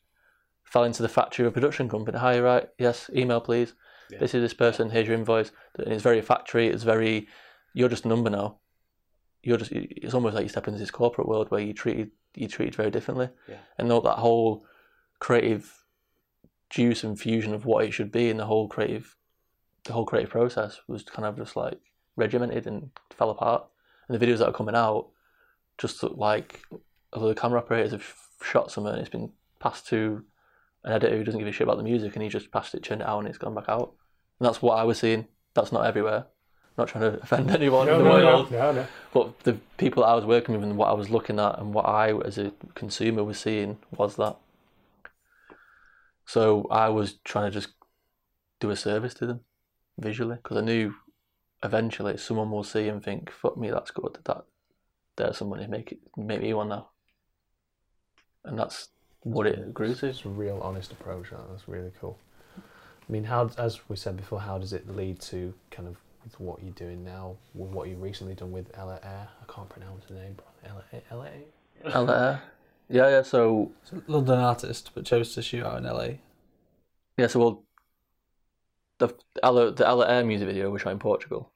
[0.64, 2.18] fell into the factory of a production company.
[2.18, 2.68] Hi, right?
[2.79, 3.75] Yes, email please.
[4.11, 4.18] Yeah.
[4.18, 4.90] This is this person.
[4.90, 5.53] Here's your invoice.
[5.79, 6.68] And it's very factory.
[6.68, 7.29] It's very.
[7.73, 8.59] You're just a number now.
[9.42, 9.73] You're just.
[9.73, 12.90] It's almost like you step into this corporate world where you treated you treated very
[12.90, 13.31] differently.
[13.49, 13.59] Yeah.
[13.79, 14.66] And all that whole
[15.20, 15.84] creative
[16.70, 19.16] juice and fusion of what it should be, and the whole creative,
[19.85, 21.79] the whole creative process was kind of just like
[22.16, 23.64] regimented and fell apart.
[24.09, 25.09] And the videos that are coming out
[25.79, 26.61] just look like
[27.12, 28.05] although the camera operators have
[28.42, 30.24] shot something, it's been passed to
[30.85, 32.83] an editor who doesn't give a shit about the music, and he just passed it,
[32.83, 33.94] turned it out, and it's gone back out.
[34.38, 35.27] And that's what I was seeing.
[35.55, 36.27] That's not everywhere.
[36.27, 38.87] I'm not trying to offend anyone No, in the no, world, no, no.
[39.12, 41.72] but the people that I was working with and what I was looking at and
[41.72, 44.37] what I, as a consumer, was seeing was that.
[46.27, 47.75] So I was trying to just
[48.61, 49.41] do a service to them
[49.99, 50.95] visually because I knew
[51.63, 54.19] eventually someone will see and think, "Fuck me, that's good.
[54.25, 54.45] That
[55.17, 55.67] there's some money.
[55.67, 56.89] Make it, make me one now."
[58.45, 58.89] And that's
[59.21, 60.07] what it grew to.
[60.07, 61.31] It's a real honest approach.
[61.31, 61.49] That.
[61.51, 62.19] That's really cool.
[62.57, 66.41] I mean, how as we said before, how does it lead to kind of with
[66.41, 69.29] what you're doing now, with what you've recently done with Ella Eyre?
[69.43, 70.37] I can't pronounce the name.
[70.65, 71.29] Ella Ella
[71.87, 72.43] Eyre.
[72.88, 73.23] Yeah, yeah.
[73.23, 73.73] So
[74.07, 76.18] London artist, but chose to shoot out in LA.
[77.16, 77.64] yeah, so well,
[78.99, 81.53] the Ella, the Ella Eyre music video was shot in Portugal,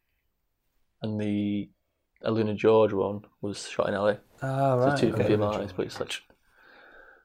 [1.02, 1.68] and the
[2.24, 4.14] Aluna George one was shot in LA.
[4.42, 4.98] Ah, right.
[4.98, 5.26] So two okay.
[5.26, 6.26] female artists, but it's such.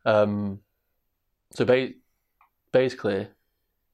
[0.05, 0.59] Um,
[1.51, 1.93] so ba-
[2.71, 3.27] basically,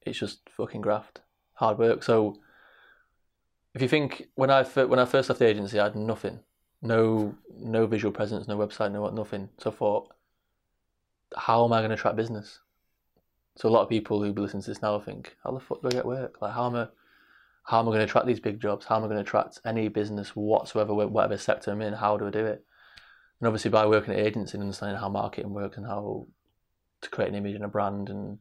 [0.02, 1.20] it's just fucking graft,
[1.54, 2.02] hard work.
[2.02, 2.40] So
[3.74, 6.40] if you think when I when I first left the agency, I had nothing,
[6.82, 9.48] no no visual presence, no website, no what, nothing.
[9.58, 10.08] So I thought,
[11.36, 12.60] how am I going to attract business?
[13.56, 15.82] So a lot of people who be listening to this now think, how the fuck
[15.82, 16.40] do I get work?
[16.40, 16.88] Like how am I?
[17.64, 18.86] How am I going to attract these big jobs?
[18.86, 21.92] How am I going to attract any business whatsoever, whatever sector I'm in?
[21.92, 22.64] How do I do it?
[23.38, 26.26] And obviously, by working at agency and understanding how marketing works and how
[27.02, 28.38] to create an image and a brand and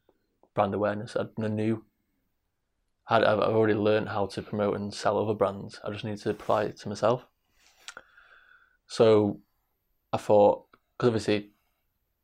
[0.56, 1.84] brand awareness, I knew.
[3.12, 5.80] I've already learned how to promote and sell other brands.
[5.84, 7.26] I just need to apply it to myself.
[8.90, 9.40] So
[10.12, 10.66] I thought,
[10.98, 11.52] because obviously,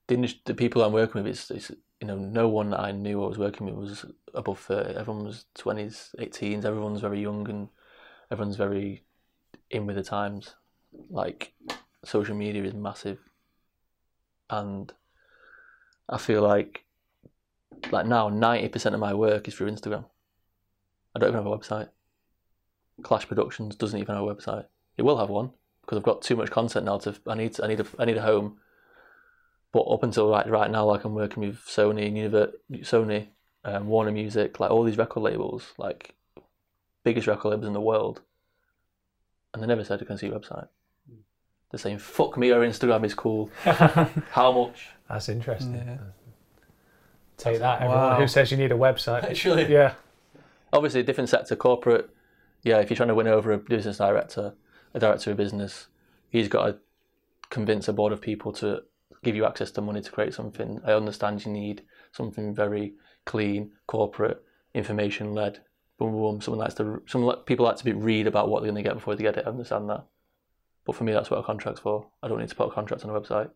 [0.07, 3.23] the, the people I'm working with, it's, it's you know, no one that I knew
[3.23, 4.95] I was working with was above 30.
[4.95, 6.65] Everyone was 20s, 18s.
[6.65, 7.69] Everyone's very young and
[8.31, 9.03] everyone's very
[9.69, 10.55] in with the times.
[11.09, 11.53] Like,
[12.03, 13.19] social media is massive.
[14.49, 14.91] And
[16.09, 16.83] I feel like,
[17.91, 20.05] like now, 90% of my work is through Instagram.
[21.15, 21.89] I don't even have a website.
[23.03, 24.65] Clash Productions doesn't even have a website.
[24.97, 25.51] It will have one
[25.85, 26.97] because I've got too much content now.
[26.99, 28.57] To I need to, I need a I need a home.
[29.71, 33.27] But up until right right now, like I'm working with Sony, and Univer- Sony,
[33.63, 36.15] um, Warner Music, like all these record labels, like
[37.03, 38.21] biggest record labels in the world,
[39.53, 40.67] and they never said I can see your website.
[41.71, 43.49] They're saying fuck me, our Instagram is cool.
[43.63, 44.87] How much?
[45.09, 45.75] That's interesting.
[45.75, 45.97] Yeah.
[47.37, 48.19] Take that, everyone Wow.
[48.19, 49.23] who says you need a website.
[49.23, 49.95] Actually, yeah.
[50.71, 52.09] obviously, different sector, corporate.
[52.63, 54.53] Yeah, if you're trying to win over a business director,
[54.95, 55.87] a director of business,
[56.29, 56.77] he's got to
[57.49, 58.81] convince a board of people to
[59.23, 60.79] give you access to money to create something.
[60.85, 62.93] I understand you need something very
[63.25, 65.59] clean, corporate, information led.
[65.97, 66.41] Boom, boom.
[66.41, 67.01] Someone likes to.
[67.07, 69.37] Some people like to be, read about what they're going to get before they get
[69.37, 69.45] it.
[69.45, 70.05] I understand that,
[70.85, 72.07] but for me, that's what a contract's for.
[72.23, 73.49] I don't need to put a contract on a website.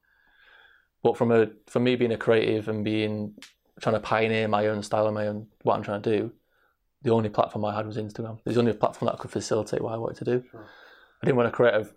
[1.03, 3.33] But from a for me being a creative and being
[3.81, 6.31] trying to pioneer my own style and my own what I'm trying to do,
[7.01, 8.39] the only platform I had was Instagram.
[8.39, 10.43] It was the only platform that could facilitate what I wanted to do.
[11.21, 11.89] I didn't want to create a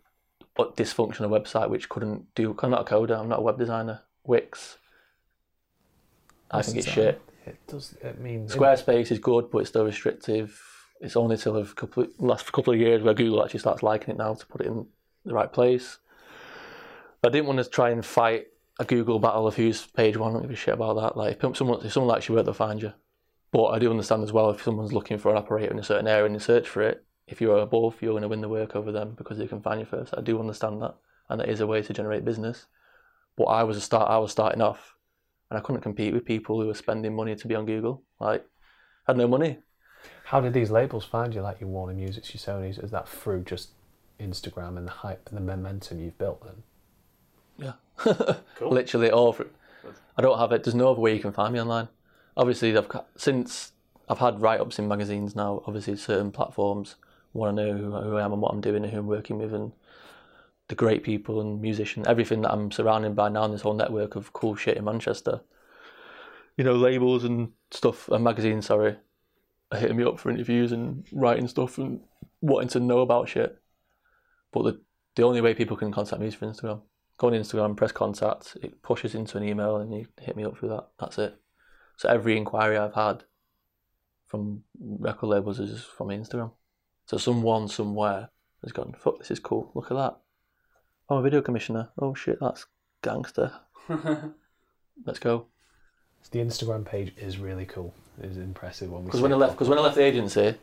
[0.55, 2.57] but dysfunctional website which couldn't do.
[2.63, 3.19] I'm not a coder.
[3.19, 4.03] I'm not a web designer.
[4.25, 4.79] Wix.
[6.51, 7.21] I think it's shit.
[7.47, 7.97] It does.
[8.05, 10.61] I mean, Squarespace is good, but it's still restrictive.
[11.01, 14.19] It's only till a couple last couple of years where Google actually starts liking it
[14.19, 14.87] now to put it in
[15.25, 15.99] the right place.
[17.25, 20.31] I didn't want to try and fight a Google battle of who's page one.
[20.31, 21.17] I don't give a shit about that.
[21.17, 22.93] Like if someone if someone likes your work, they'll find you.
[23.51, 26.07] But I do understand as well if someone's looking for an operator in a certain
[26.07, 28.77] area and they search for it, if you're above, you're going to win the work
[28.77, 30.15] over them because they can find you first.
[30.17, 30.95] I do understand that,
[31.29, 32.67] and that is a way to generate business.
[33.37, 34.11] But I was a start.
[34.11, 34.95] I was starting off,
[35.51, 38.03] and I couldn't compete with people who were spending money to be on Google.
[38.21, 38.45] Like,
[39.07, 39.59] I had no money.
[40.25, 42.79] How did these labels find you, like your Warner Music, your Sony's?
[42.79, 43.71] Is that through just
[44.21, 46.63] Instagram and the hype and the momentum you've built then?
[47.59, 47.73] Yeah.
[48.57, 48.71] cool.
[48.71, 49.47] Literally all for
[50.17, 50.65] I don't have it.
[50.65, 51.89] There's no other way you can find me online.
[52.37, 53.73] Obviously, I've since
[54.09, 55.63] I've had write ups in magazines now.
[55.67, 56.97] Obviously, certain platforms
[57.33, 59.55] want to know who, I am and what I'm doing and who I'm working with
[59.55, 59.73] and
[60.69, 64.17] the great people and musicians, everything that I'm surrounded by now in this whole network
[64.17, 65.41] of cool shit in Manchester.
[66.57, 68.67] You know, labels and stuff and magazines.
[68.67, 68.97] Sorry,
[69.71, 72.01] are hitting me up for interviews and writing stuff and
[72.41, 73.59] wanting to know about shit.
[74.53, 74.81] But the
[75.15, 76.83] the only way people can contact me is through Instagram.
[77.19, 80.57] Go on Instagram, press contact, it pushes into an email, and you hit me up
[80.57, 80.89] through that.
[80.99, 81.37] That's it.
[81.97, 83.25] So every inquiry I've had
[84.27, 86.53] from record labels is from Instagram.
[87.13, 88.31] So someone somewhere
[88.63, 89.71] has gone, fuck, this is cool.
[89.75, 90.17] Look at that.
[91.11, 91.91] I'm a video commissioner.
[91.99, 92.65] Oh shit, that's
[93.03, 93.53] gangster.
[95.05, 95.49] Let's go.
[96.31, 97.93] The Instagram page is really cool.
[98.19, 100.05] It is impressive when we Because see when I left, because when I left the
[100.05, 100.55] agency,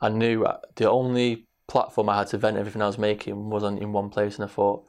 [0.00, 3.64] I knew uh, the only platform I had to vent everything I was making was
[3.64, 4.86] on in one place, and I thought,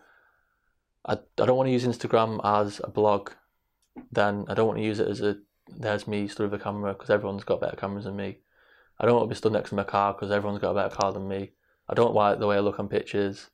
[1.05, 3.31] I, I don't want to use Instagram as a blog.
[4.09, 5.35] Then I don't want to use it as a
[5.67, 8.37] there's me stood with a camera because everyone's got better cameras than me.
[8.99, 10.95] I don't want to be stood next to my car because everyone's got a better
[10.95, 11.51] car than me.
[11.89, 13.49] I don't like the way I look on pictures.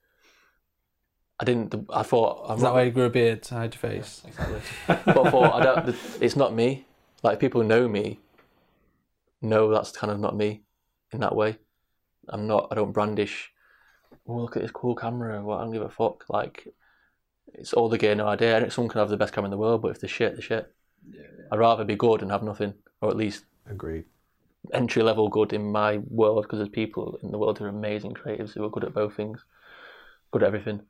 [1.40, 1.74] I didn't.
[1.92, 4.22] I thought I'm Is that not why you grew a beard to hide your face?
[4.28, 4.62] exactly.
[4.88, 5.96] but I thought I don't.
[6.22, 6.86] It's not me.
[7.24, 8.20] Like people know me.
[9.42, 10.62] Know that's kind of not me,
[11.12, 11.58] in that way.
[12.30, 12.68] I'm not.
[12.72, 13.52] I don't brandish.
[14.28, 15.42] Oh, look at this cool camera.
[15.44, 16.26] What I don't give a fuck.
[16.30, 16.68] Like,
[17.56, 18.58] it's all the gear, no idea.
[18.58, 20.42] And someone can have the best camera in the world, but if they're shit, they're
[20.44, 20.72] shit.
[21.52, 24.06] I'd rather be good and have nothing, or at least Agreed.
[24.74, 28.14] Entry level good in my world because there's people in the world who are amazing
[28.14, 29.44] creatives who are good at both things,
[30.32, 30.82] good at everything.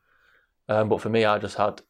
[0.67, 1.81] Um, but for me, I just had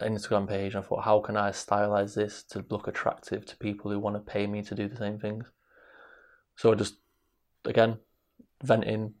[0.00, 3.56] an Instagram page and I thought, how can I stylize this to look attractive to
[3.56, 5.46] people who want to pay me to do the same things?
[6.56, 6.96] So I just,
[7.64, 7.98] again,
[8.62, 9.14] venting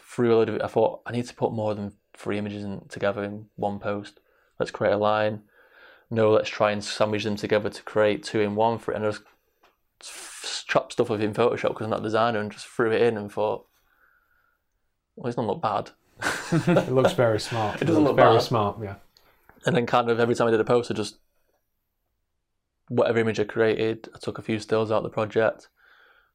[0.00, 0.62] through a load of it.
[0.62, 4.20] I thought, I need to put more than three images in, together in one post.
[4.58, 5.42] Let's create a line.
[6.10, 8.92] No, let's try and sandwich them together to create two in one for.
[8.92, 9.22] And I just
[10.66, 13.16] chopped stuff with in Photoshop because I'm not a designer and just threw it in
[13.16, 13.66] and thought,
[15.16, 15.90] well, it's not look bad.
[16.68, 17.80] It looks very smart.
[17.80, 18.42] It doesn't look very bad.
[18.42, 18.78] smart.
[18.82, 18.96] Yeah.
[19.66, 21.18] And then kind of every time I did a post, I just
[22.88, 25.68] whatever image I created, I took a few stills out of the project,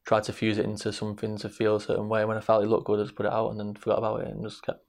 [0.05, 2.21] tried to fuse it into something to feel a certain way.
[2.21, 3.99] And when I felt it looked good, I just put it out and then forgot
[3.99, 4.83] about it and just kept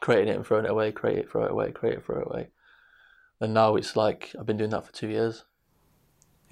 [0.00, 2.28] creating it and throwing it away, create it, throw it away, create it, throw it
[2.28, 2.48] away.
[3.40, 5.44] And now it's like I've been doing that for two years.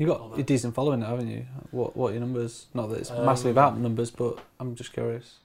[0.02, 1.46] You got a decent following now, haven't you?
[1.70, 2.66] What what are your numbers?
[2.74, 5.36] Not that it's Um, massively about numbers, but I'm just curious.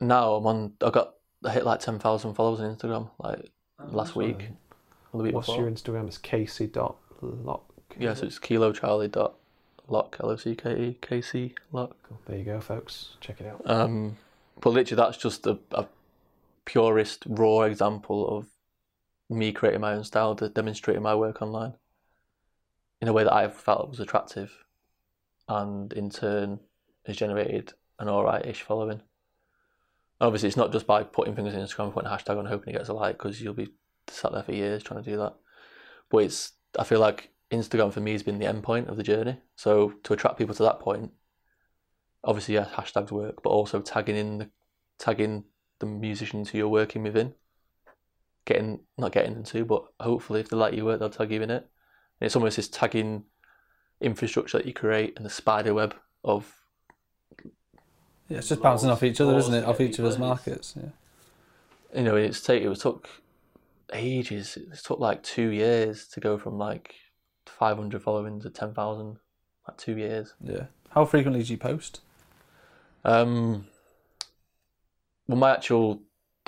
[0.00, 0.72] Now I'm on.
[0.82, 4.48] I got I hit like ten thousand followers on Instagram like last week,
[5.12, 5.60] the week What's before.
[5.60, 6.06] your Instagram?
[6.06, 7.70] It's KC dot Locke.
[7.98, 9.34] Yeah, so it's kilo charlie dot
[9.88, 11.94] lock L O C K E K C Locke.
[12.08, 12.18] Cool.
[12.28, 13.10] There you go, folks.
[13.20, 13.60] Check it out.
[13.66, 14.16] Um,
[14.62, 15.84] but literally, that's just a, a
[16.64, 18.46] purest, raw example of
[19.28, 21.74] me creating my own style, demonstrating my work online
[23.00, 24.52] in a way that I felt was attractive,
[25.48, 26.60] and in turn
[27.06, 29.02] has generated an alright-ish following.
[30.20, 32.78] Obviously, it's not just by putting things in Instagram, putting a hashtag on, hoping it
[32.78, 33.72] gets a like, because you'll be
[34.08, 35.34] sat there for years trying to do that.
[36.10, 39.02] But it's, I feel like Instagram for me has been the end point of the
[39.02, 39.38] journey.
[39.56, 41.12] So to attract people to that point,
[42.24, 44.50] obviously, yeah, hashtags work, but also tagging in the
[44.98, 45.44] tagging
[45.78, 47.32] the musicians who you're working with in,
[48.44, 51.42] getting not getting them to, but hopefully if they like your work, they'll tag you
[51.42, 51.68] in it.
[52.20, 53.24] It's almost this tagging
[54.00, 56.54] infrastructure that you create and the spider web of
[58.28, 59.64] Yeah, it's just bouncing off each other, isn't it?
[59.64, 60.74] Off each of those markets.
[60.76, 61.98] Yeah.
[61.98, 63.08] you know, it's take it took
[63.92, 64.56] ages.
[64.56, 66.94] It took like two years to go from like
[67.46, 69.18] 500 following to 10,000,
[69.66, 70.34] like two years.
[70.42, 70.66] Yeah.
[70.90, 72.00] How frequently do you post?
[73.04, 73.66] Um,
[75.26, 76.02] well, my actual,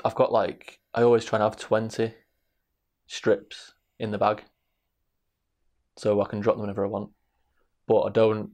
[0.05, 2.15] I've got like, I always try and have 20
[3.07, 4.45] strips in the bag.
[6.01, 7.11] So I can drop them whenever I want.
[7.87, 8.53] But I don't,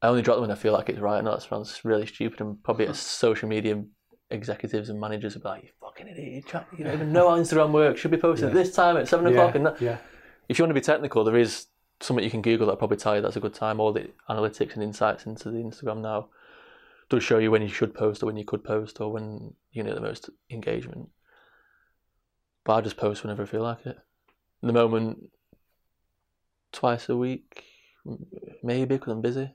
[0.00, 1.22] I only drop them when I feel like it's right.
[1.24, 3.82] Know that sounds really stupid and probably as social media
[4.30, 6.44] executives and managers will be like, you fucking idiot,
[6.76, 7.98] you don't even know how Instagram works.
[7.98, 8.54] Should be posted Yeah.
[8.54, 9.56] this time at seven o'clock.
[9.56, 9.80] And that.
[9.82, 9.98] yeah.
[10.48, 11.66] if you want to be technical, there is
[12.00, 13.80] something you can Google that'll probably tell you that's a good time.
[13.80, 16.28] All the analytics and insights into the Instagram now
[17.08, 19.82] does show you when you should post or when you could post or when you
[19.82, 21.08] know the most engagement.
[22.64, 23.98] But I just post whenever I feel like it.
[24.62, 25.30] The moment,
[26.72, 27.64] twice a week,
[28.62, 29.50] maybe because I'm busy.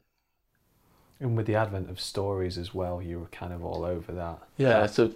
[1.19, 4.39] And with the advent of stories as well, you were kind of all over that.
[4.57, 5.11] Yeah, so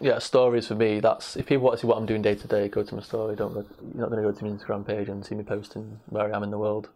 [0.00, 1.00] yeah, stories for me.
[1.00, 3.02] That's if people want to see what I'm doing day to day, go to my
[3.02, 3.34] story.
[3.34, 5.98] Don't go, you're not going to go to my Instagram page and see me posting
[6.10, 6.88] where I am in the world.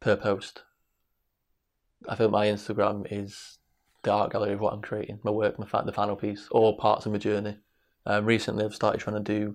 [0.00, 0.62] per post.
[2.08, 3.58] I feel my Instagram is
[4.02, 6.76] the art gallery of what I'm creating, my work, my fa- the final piece, all
[6.76, 7.58] parts of my journey.
[8.06, 9.54] Um, recently, I've started trying to do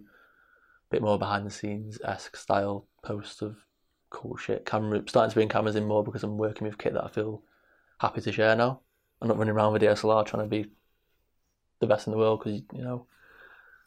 [0.89, 3.58] a bit more behind the scenes esque style posts of
[4.09, 4.65] cool shit.
[4.65, 7.43] Camera starting to bring cameras in more because I'm working with kit that I feel
[7.99, 8.81] happy to share now.
[9.21, 10.69] I'm not running around with DSLR trying to be
[11.79, 13.07] the best in the world because you know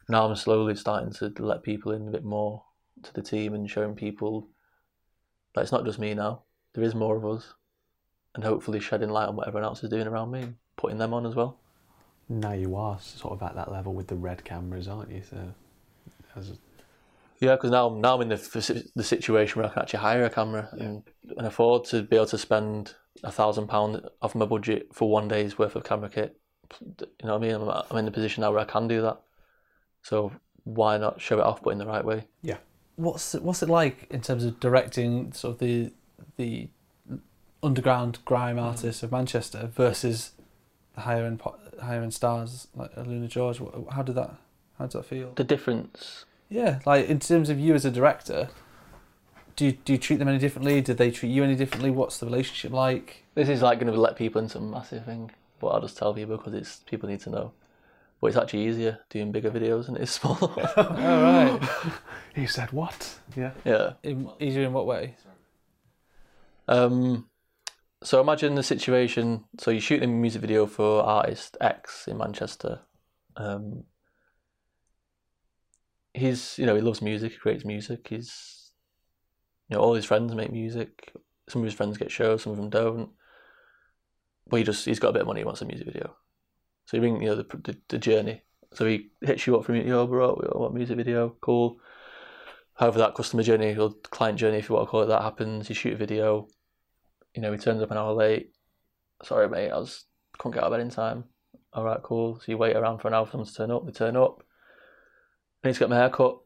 [0.09, 2.65] now I'm slowly starting to let people in a bit more
[3.03, 4.49] to the team and showing people
[5.55, 6.43] that it's not just me now.
[6.75, 7.55] There is more of us,
[8.35, 11.15] and hopefully shedding light on what everyone else is doing around me, and putting them
[11.15, 11.59] on as well.
[12.29, 15.23] Now you are sort of at that level with the red cameras, aren't you?
[15.29, 15.53] So,
[16.37, 16.59] as
[17.41, 20.31] Yeah, because now now I'm in the the situation where I can actually hire a
[20.31, 21.03] camera and,
[21.37, 25.27] and afford to be able to spend a thousand pound off my budget for one
[25.27, 26.37] day's worth of camera kit.
[26.81, 27.55] You know what I mean?
[27.55, 29.21] I'm, I'm in the position now where I can do that.
[30.03, 30.33] So
[30.65, 32.25] why not show it off, but in the right way?
[32.43, 32.59] Yeah.
[32.97, 35.93] What's it, what's it like in terms of directing sort of the
[36.37, 36.69] the
[37.63, 38.63] underground grime mm.
[38.63, 40.33] artists of Manchester versus
[40.95, 41.41] the higher end
[41.83, 43.61] higher end stars like Aluna George?
[43.91, 44.35] How did that
[44.79, 45.33] how does that feel?
[45.35, 46.27] The difference.
[46.51, 48.49] Yeah, like in terms of you as a director,
[49.55, 50.81] do you, do you treat them any differently?
[50.81, 51.91] Did they treat you any differently?
[51.91, 53.25] What's the relationship like?
[53.35, 56.13] This is like going to let people into a massive thing, but I'll just tell
[56.13, 57.53] people because it's people need to know.
[58.21, 60.71] But it's actually easier doing bigger videos than it is smaller.
[60.77, 61.61] All right.
[62.35, 63.53] he said, "What?" Yeah.
[63.65, 63.93] yeah.
[64.03, 65.15] In, easier in what way?
[66.67, 67.29] Um,
[68.03, 69.45] so imagine the situation.
[69.59, 72.81] So you're shooting a music video for artist X in Manchester.
[73.37, 73.85] Um,
[76.21, 77.33] he's, you know, he loves music.
[77.33, 78.07] He creates music.
[78.09, 78.73] He's,
[79.69, 81.13] you know, all his friends make music.
[81.49, 82.43] Some of his friends get shows.
[82.43, 83.11] Some of them don't.
[84.49, 85.41] But he just he's got a bit of money.
[85.41, 86.17] He wants a music video.
[86.87, 88.43] So you bring you know the the, the journey.
[88.73, 91.81] So he hits you up from yo, bro, we want music video, cool.
[92.75, 95.69] However, that customer journey or client journey, if you want to call it that, happens.
[95.69, 96.47] You shoot a video,
[97.35, 98.53] you know, he turns up an hour late.
[99.25, 100.05] Sorry, mate, I was
[100.39, 101.25] couldn't get out of bed in time.
[101.73, 102.39] All right, cool.
[102.39, 103.85] So you wait around for an hour for them to turn up.
[103.87, 104.43] They turn up.
[105.63, 106.39] I need to get my hair cut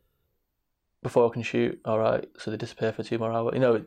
[1.02, 1.80] before I can shoot.
[1.84, 3.52] All right, so they disappear for two more hours.
[3.54, 3.84] You know,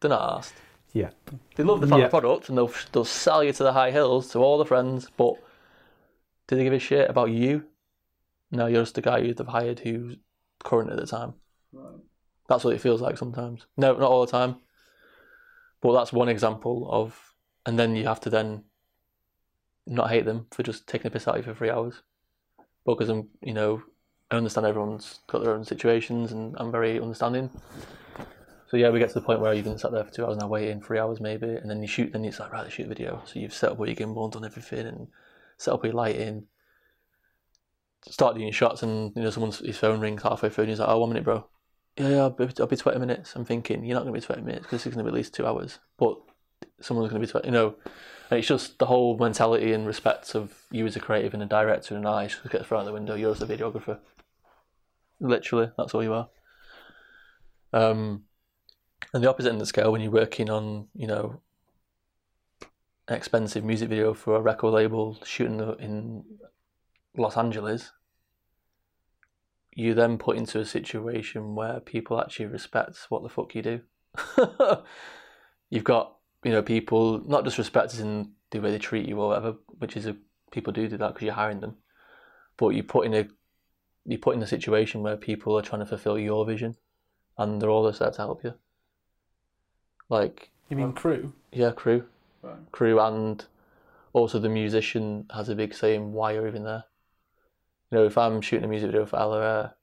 [0.00, 0.54] they're not asked.
[0.92, 1.10] Yeah.
[1.56, 2.08] They love the final Yeah.
[2.08, 5.34] product and they'll they'll sell you to the high hills to all the friends, but
[6.46, 7.64] do they give a shit about you?
[8.50, 10.16] No, you're just the guy who they've hired who's
[10.64, 11.34] current at the time.
[12.48, 13.66] That's what it feels like sometimes.
[13.76, 14.56] No, not all the time.
[15.82, 17.34] But that's one example of,
[17.66, 18.64] and then you have to then
[19.86, 22.02] not hate them for just taking a piss out of you for three hours.
[22.86, 23.82] Because I'm, you know,
[24.30, 27.50] I understand everyone's got their own situations and I'm very understanding.
[28.68, 30.38] So yeah, we get to the point where you've been sat there for two hours
[30.38, 32.86] now waiting, three hours maybe, and then you shoot, then it's like, right, let's shoot
[32.86, 33.22] a video.
[33.24, 35.06] So you've set up all your gimbal and done everything and
[35.56, 36.46] set up your lighting,
[38.08, 40.80] start doing your shots and, you know, someone's, his phone rings halfway through and he's
[40.80, 41.46] like, oh, one minute, bro.
[41.96, 43.36] Yeah, yeah, I'll be, I'll be 20 minutes.
[43.36, 45.18] I'm thinking, you're not going to be 20 minutes because it's going to be at
[45.18, 45.78] least two hours.
[45.96, 46.18] But
[46.80, 47.76] someone's going to be 20, you know,
[48.30, 51.46] and it's just the whole mentality and respect of you as a creative and a
[51.46, 53.14] director and an artist just gets thrown out the window.
[53.14, 53.98] You're just a videographer.
[55.20, 56.28] Literally, that's all you are.
[57.72, 58.24] Um,
[59.12, 61.40] and the opposite end of the scale when you're working on, you know,
[63.08, 66.24] expensive music video for a record label shooting in
[67.16, 67.92] Los Angeles,
[69.72, 73.80] you then put into a situation where people actually respect what the fuck you do.
[75.70, 79.28] You've got, you know, people not just respect in the way they treat you or
[79.28, 80.16] whatever, which is a
[80.50, 81.76] people do do that because you're hiring them,
[82.56, 83.28] but you put in a
[84.06, 86.76] you put in a situation where people are trying to fulfill your vision,
[87.38, 88.54] and they're all just there to help you.
[90.08, 91.32] Like You mean uh, crew?
[91.52, 92.06] yeah, crew,
[92.42, 92.70] Right.
[92.72, 93.44] crew, and
[94.12, 96.84] also the musician has a big say in why you're even there.
[97.90, 99.74] You know, if I'm shooting a music video for Ella Eyre,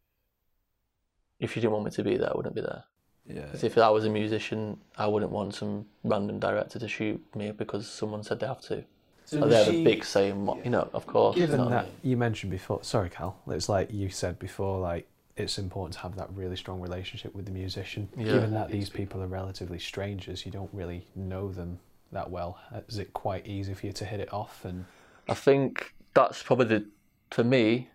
[1.40, 2.84] if you didn't want me to be there, I wouldn't be there.
[3.26, 3.48] Yeah.
[3.48, 7.52] 'Cause if I was a musician, I wouldn't want some random director to shoot me
[7.52, 8.86] because someone said they have to.
[9.26, 11.36] So oh, So they have she- a big what, you know, of course.
[11.38, 11.96] you Given know what I that mean?
[12.04, 16.16] you mentioned before, sorry, Cal, it's like you said before, like it's important to have
[16.18, 18.10] that really strong relationship with the musician.
[18.18, 18.26] Yeah.
[18.34, 21.80] Given that these people are relatively strangers, you don't really know them
[22.12, 22.60] that well.
[22.88, 24.64] Is it quite easy for you to hit it off?
[24.66, 24.86] And
[25.28, 26.86] I think that's probably the,
[27.32, 27.90] for me,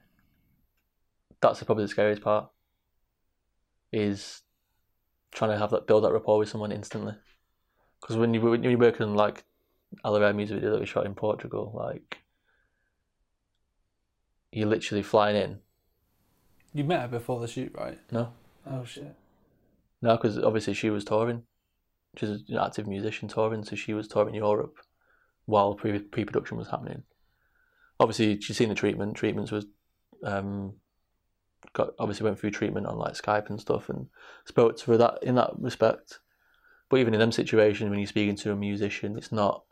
[1.40, 2.48] that's probably the scariest part.
[3.92, 4.42] Is
[5.30, 7.14] trying to have that build that rapport with someone instantly.
[8.00, 9.44] Because when you when you're working like
[10.04, 12.18] Ella Eyre music video that we shot in Portugal, like
[14.52, 15.58] you're literally flying in.
[16.74, 17.98] You met her before the shoot, right?
[18.10, 18.32] No,
[18.70, 19.14] Oh shit.
[20.02, 21.42] no, because obviously she was touring.
[22.16, 24.76] She's an active musician touring, so she was touring Europe
[25.46, 27.02] while pre pre production was happening.
[28.00, 29.16] Obviously, she's seen the treatment.
[29.16, 29.66] Treatments was
[30.24, 30.74] um,
[31.72, 34.06] got obviously went through treatment on like Skype and stuff, and
[34.44, 36.20] spoke to her that in that respect.
[36.88, 39.64] But even in them situations, when you're speaking to a musician, it's not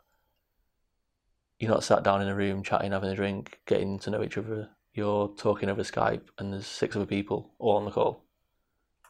[1.59, 4.37] you're not sat down in a room chatting, having a drink, getting to know each
[4.37, 4.69] other.
[4.93, 8.23] You're talking over Skype, and there's six other people all on the call,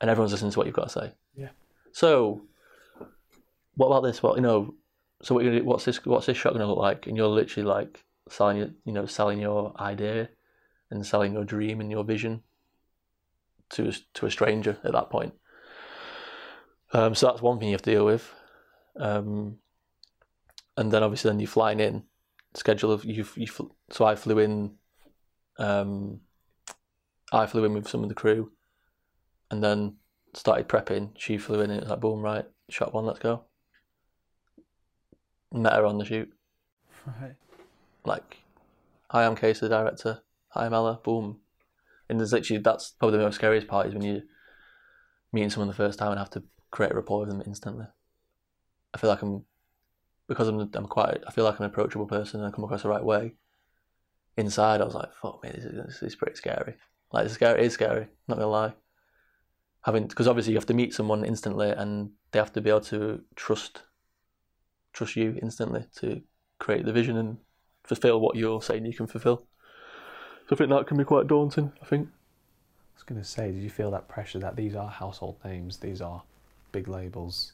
[0.01, 1.13] and everyone's listening to what you've got to say.
[1.35, 1.49] Yeah.
[1.91, 2.41] So,
[3.75, 4.21] what about this?
[4.21, 4.75] Well, you know?
[5.23, 6.03] So what do, what's this?
[6.05, 7.07] What's this shot going to look like?
[7.07, 10.29] And you're literally like selling, your- you know, selling your idea
[10.91, 12.43] and selling your dream and your vision
[13.71, 15.33] to a, to a stranger at that point.
[16.93, 18.31] Um, so that's one thing you have to deal with.
[18.95, 19.57] Um,
[20.77, 22.03] and then obviously then you're flying in.
[22.53, 23.25] Schedule of you.
[23.35, 24.75] you fl- so I flew in.
[25.59, 26.21] Um,
[27.31, 28.51] I flew in with some of the crew,
[29.51, 29.97] and then
[30.33, 31.11] started prepping.
[31.17, 31.69] She flew in.
[31.69, 33.43] And it was like boom, right, shot one, let's go.
[35.51, 36.31] Met her on the shoot.
[37.05, 37.35] Right.
[38.05, 38.37] Like,
[39.09, 40.21] hi, I'm KC, the director.
[40.49, 40.99] Hi, I'm Ella.
[41.03, 41.39] Boom.
[42.09, 44.21] And there's literally that's probably the most scariest part is when you're
[45.33, 47.85] meeting someone the first time and have to create a rapport with them instantly.
[48.93, 49.43] I feel like I'm
[50.27, 52.83] because I'm I'm quite I feel like I'm an approachable person and I come across
[52.83, 53.33] the right way.
[54.35, 56.75] Inside, I was like, "Fuck me, this is, this is pretty scary."
[57.11, 57.61] Like, it's scary.
[57.61, 58.07] It is scary.
[58.27, 58.73] Not gonna lie.
[59.83, 62.81] Having because obviously you have to meet someone instantly and they have to be able
[62.81, 63.81] to trust
[64.93, 66.21] trust you instantly to
[66.59, 67.37] create the vision and
[67.83, 69.47] fulfill what you're saying you can fulfill.
[70.47, 71.71] So I think that can be quite daunting.
[71.81, 72.07] I think.
[72.07, 75.77] I was going to say, did you feel that pressure that these are household names,
[75.77, 76.23] these are
[76.71, 77.53] big labels?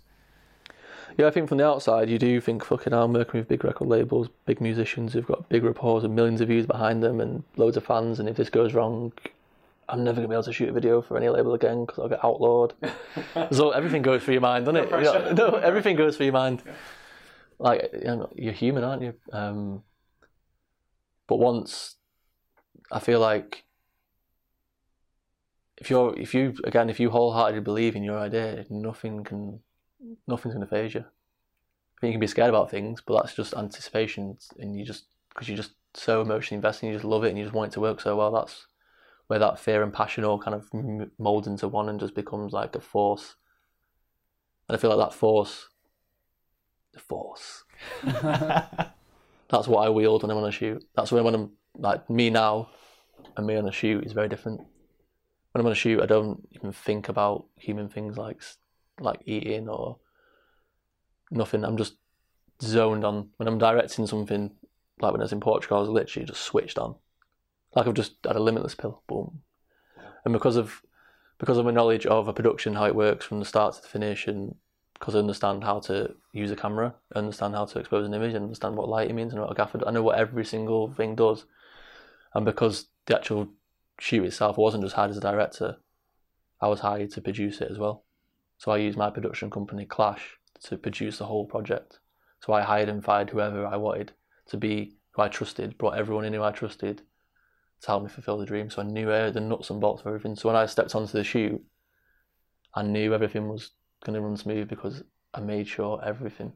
[1.17, 3.87] Yeah, I think from the outside, you do think fucking I'm working with big record
[3.87, 7.77] labels, big musicians who've got big rapports and millions of views behind them and loads
[7.77, 8.19] of fans.
[8.19, 9.11] And if this goes wrong,
[9.89, 12.09] I'm never gonna be able to shoot a video for any label again because I'll
[12.09, 12.73] get outlawed.
[13.51, 14.89] so everything goes through your mind, doesn't it?
[14.91, 16.63] You know, no, everything goes through your mind.
[17.59, 19.13] Like you know, you're human, aren't you?
[19.31, 19.83] Um,
[21.27, 21.95] but once,
[22.91, 23.63] I feel like
[25.77, 29.59] if you're if you again if you wholeheartedly believe in your idea, nothing can
[30.27, 31.01] nothing's going to phase you.
[31.01, 35.05] I think you can be scared about things, but that's just anticipation, and you just
[35.29, 37.71] because you're just so emotionally invested, and you just love it, and you just want
[37.71, 38.31] it to work so well.
[38.31, 38.67] That's
[39.27, 42.53] where that fear and passion all kind of m- molds into one and just becomes
[42.53, 43.35] like a force.
[44.67, 45.69] And I feel like that force,
[46.93, 47.63] the force.
[48.03, 50.83] that's what I wield when I'm on a shoot.
[50.95, 52.69] That's when when I'm like me now,
[53.37, 54.59] and me on a shoot is very different.
[54.59, 58.41] When I'm on a shoot, I don't even think about human things like
[58.99, 59.97] like eating or
[61.31, 61.63] nothing.
[61.63, 61.95] I'm just
[62.61, 63.29] zoned on.
[63.37, 64.51] When I'm directing something,
[64.99, 66.95] like when I was in Portugal, I was literally just switched on.
[67.75, 69.41] Like I've just had a limitless pill, boom.
[70.25, 70.81] And because of
[71.39, 73.87] because of my knowledge of a production, how it works from the start to the
[73.87, 74.55] finish, and
[74.93, 78.33] because I understand how to use a camera, I understand how to expose an image,
[78.33, 79.85] and understand what lighting means and what a gaffer.
[79.85, 81.45] I know what every single thing does.
[82.33, 83.49] And because the actual
[83.99, 85.77] shoot itself wasn't just hired as a director,
[86.61, 88.05] I was hired to produce it as well.
[88.63, 91.99] So I used my production company Clash to produce the whole project.
[92.39, 94.13] So I hired and fired whoever I wanted
[94.45, 97.01] to be who I trusted, brought everyone in who I trusted
[97.81, 98.69] to help me fulfill the dream.
[98.69, 100.37] So I knew uh, the nuts and bolts of everything.
[100.37, 101.61] So when I stepped onto the shoot,
[102.73, 103.71] I knew everything was
[104.05, 105.03] going to run smooth because
[105.33, 106.53] I made sure everything,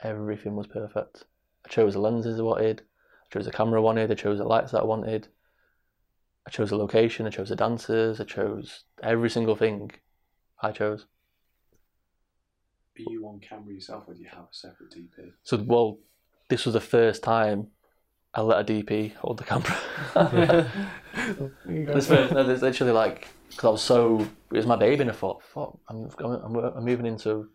[0.00, 1.22] everything was perfect.
[1.64, 4.44] I chose the lenses I wanted, I chose the camera I wanted, I chose the
[4.44, 5.28] lights that I wanted,
[6.48, 9.92] I chose the location, I chose the dancers, I chose every single thing
[10.62, 11.06] I chose.
[12.98, 15.32] Are you on camera yourself or do you have a separate DP?
[15.42, 15.98] So, well,
[16.48, 17.68] this was the first time
[18.34, 20.70] I let a DP hold the camera.
[21.64, 24.20] This first, no, there's literally like, because I was so,
[24.52, 27.48] it was my baby, and I thought, fuck, I'm, going, I'm, I'm moving into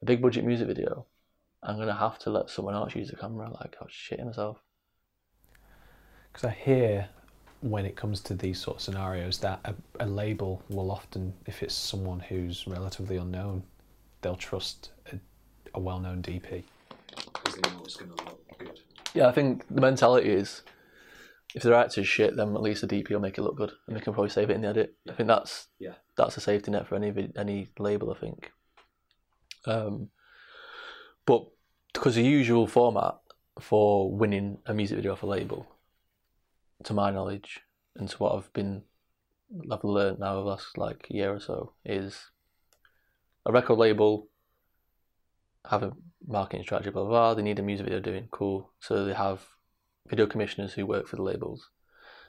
[0.00, 1.06] a big budget music video.
[1.62, 3.50] I'm going to have to let someone else use the camera.
[3.50, 4.58] Like, I was shitting myself.
[6.32, 7.08] Because I hear
[7.60, 11.62] when it comes to these sort of scenarios that a, a label will often, if
[11.62, 13.62] it's someone who's relatively unknown,
[14.20, 15.18] they'll trust a,
[15.74, 16.62] a well-known DP.
[17.10, 18.80] Because they know it's going to look good.
[19.14, 20.62] Yeah, I think the mentality is
[21.54, 23.96] if the director's shit, then at least the DP will make it look good, and
[23.96, 24.94] they can probably save it in the edit.
[25.08, 25.94] I think that's Yeah.
[26.16, 28.12] that's a safety net for any any label.
[28.12, 28.52] I think.
[29.64, 30.10] Um,
[31.26, 31.46] but
[31.92, 33.16] because the usual format
[33.60, 35.66] for winning a music video for a label,
[36.84, 37.60] to my knowledge,
[37.96, 38.82] and to what I've been,
[39.70, 42.30] I've learned now the last like year or so, is
[43.46, 44.28] a record label
[45.68, 45.92] have a
[46.26, 47.34] marketing strategy, blah, blah, blah.
[47.34, 48.70] They need a music video doing, cool.
[48.80, 49.46] So they have
[50.08, 51.68] video commissioners who work for the labels,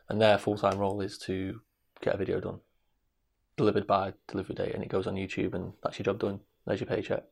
[0.09, 1.61] and their full time role is to
[2.01, 2.59] get a video done,
[3.57, 6.39] delivered by delivery date, and it goes on YouTube, and that's your job done.
[6.65, 7.23] There's your paycheck.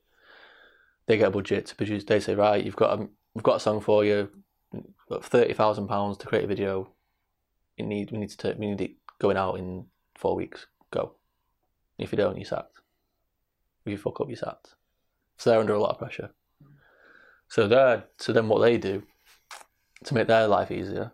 [1.07, 2.03] They get a budget to produce.
[2.03, 4.29] They say, right, you've got a, we've got a song for you,
[5.21, 6.93] thirty thousand pounds to create a video.
[7.77, 10.65] You need we need to we need it going out in four weeks.
[10.91, 11.13] Go.
[11.97, 12.79] If you don't, you're sacked.
[13.85, 14.75] If you fuck up, you're sacked.
[15.37, 16.31] So they're under a lot of pressure.
[17.47, 19.03] So they're so then what they do
[20.03, 21.13] to make their life easier,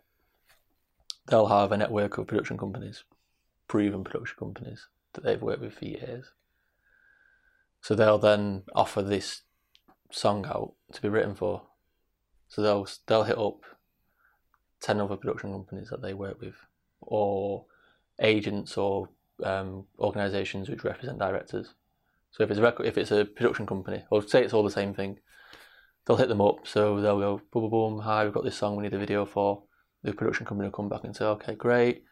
[1.27, 3.03] they'll have a network of production companies,
[3.67, 6.31] proven production companies that they've worked with for years.
[7.81, 9.41] So they'll then offer this
[10.11, 11.63] song out to be written for.
[12.47, 13.61] So they'll they'll hit up
[14.83, 16.55] ten other production companies that they work with,
[17.01, 17.65] or
[18.21, 19.09] agents or
[19.43, 21.73] um, organisations which represent directors.
[22.31, 24.69] So if it's a record, if it's a production company, or say it's all the
[24.69, 25.19] same thing,
[26.05, 26.67] they'll hit them up.
[26.67, 27.99] So they'll go boom, boom, boom.
[27.99, 29.63] Hi, we've got this song we need a video for.
[30.03, 32.03] The production company will come back and say, okay, great.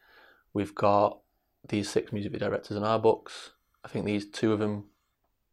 [0.53, 1.19] We've got
[1.67, 3.51] these six music video directors in our books.
[3.83, 4.85] I think these two of them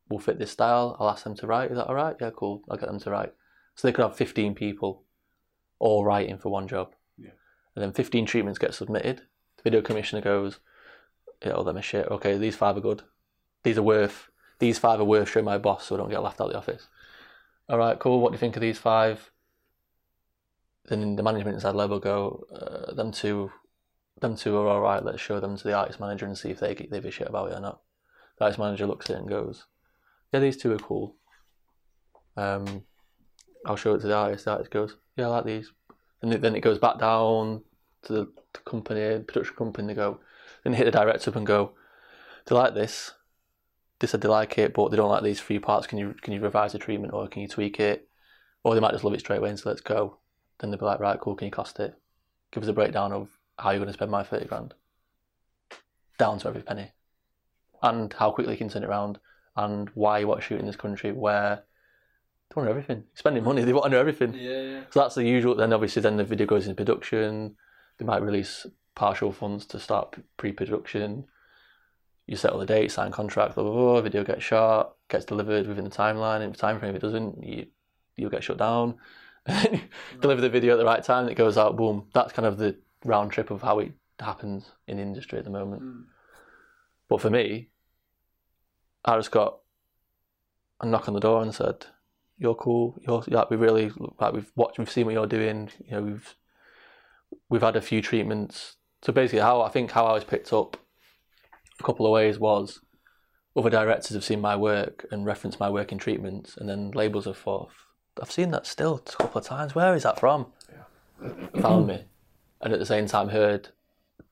[0.08, 0.96] will fit this style.
[1.00, 1.72] I'll ask them to write.
[1.72, 2.14] Is that all right?
[2.20, 2.62] Yeah, cool.
[2.70, 3.34] I'll get them to write.
[3.74, 5.02] So they could have 15 people
[5.80, 6.92] all writing for one job.
[7.78, 9.18] And then 15 treatments get submitted.
[9.58, 10.58] The video commissioner goes,
[11.46, 12.08] yeah, all them are shit.
[12.08, 13.02] Okay, these five are good.
[13.62, 16.40] These are worth, these five are worth showing my boss so I don't get laughed
[16.40, 16.88] out of the office.
[17.68, 18.18] All right, cool.
[18.18, 19.30] What do you think of these five?
[20.86, 23.52] Then the management inside level go, uh, them two,
[24.20, 25.04] them two are all right.
[25.04, 27.52] Let's show them to the artist manager and see if they give a shit about
[27.52, 27.80] it or not.
[28.38, 29.66] The artist manager looks at it and goes,
[30.32, 31.14] yeah, these two are cool.
[32.36, 32.82] Um,
[33.64, 34.46] I'll show it to the artist.
[34.46, 35.70] The artist goes, yeah, I like these.
[36.22, 37.62] And then it goes back down
[38.02, 39.88] to the, the company, production company.
[39.88, 40.20] They go,
[40.64, 41.72] then hit the director up and go,
[42.46, 43.12] they like this.
[44.00, 45.86] They said they like it, but they don't like these three parts.
[45.86, 48.08] Can you can you revise the treatment or can you tweak it?
[48.62, 50.18] Or they might just love it straight away and say, let's go.
[50.58, 51.94] Then they'll be like, right, cool, can you cost it?
[52.50, 53.28] Give us a breakdown of
[53.58, 54.74] how you're going to spend my 30 grand.
[56.18, 56.92] Down to every penny.
[57.82, 59.18] And how quickly you can turn it around
[59.56, 61.62] and why you want to shoot in this country where
[62.48, 63.04] they want to know everything.
[63.14, 64.34] Spending money, they want to know everything.
[64.34, 64.80] Yeah, yeah.
[64.90, 65.54] So that's the usual.
[65.54, 67.56] Then obviously, then the video goes into production.
[67.98, 71.26] They might release partial funds to start pre-production.
[72.26, 74.00] You settle the date, sign contract, blah blah blah.
[74.00, 76.42] Video gets shot, gets delivered within the timeline.
[76.42, 77.66] In the time frame, if it doesn't, you
[78.16, 78.96] you'll get shut down.
[80.20, 81.76] Deliver the video at the right time, it goes out.
[81.76, 82.08] Boom.
[82.12, 85.50] That's kind of the round trip of how it happens in the industry at the
[85.50, 85.82] moment.
[85.82, 86.04] Mm.
[87.08, 87.68] But for me,
[89.04, 89.58] I just got
[90.80, 91.86] a knock on the door and said,
[92.36, 92.98] "You're cool.
[93.00, 93.90] You're like we really
[94.20, 95.70] like we've watched, we've seen what you're doing.
[95.86, 96.34] You know, we've
[97.48, 98.76] we've had a few treatments.
[99.02, 100.76] So basically, how I think how I was picked up
[101.78, 102.80] a couple of ways was
[103.56, 107.24] other directors have seen my work and referenced my work in treatments, and then labels
[107.26, 107.70] have thought,
[108.20, 109.74] I've seen that still a couple of times.
[109.74, 110.46] Where is that from?
[111.60, 112.04] Found me,
[112.60, 113.68] and at the same time heard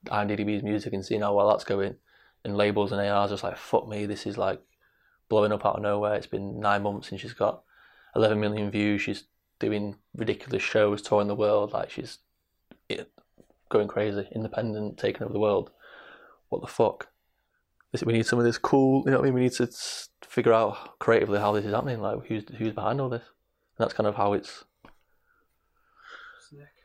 [0.07, 1.97] IAMDDB's music and seen how well that's going
[2.44, 4.62] and labels and ARs just like fuck me this is like
[5.28, 7.62] blowing up out of nowhere it's been nine months and she's got
[8.14, 9.24] 11 million views she's
[9.59, 12.18] doing ridiculous shows touring the world like she's
[12.89, 13.11] it,
[13.68, 15.70] going crazy independent taking over the world.
[16.49, 17.09] What the fuck?
[18.05, 19.34] We need some of this cool you know what I mean?
[19.34, 19.70] We need to
[20.22, 23.22] figure out creatively how this is happening like who's who's behind all this.
[23.22, 24.64] And that's kind of how it's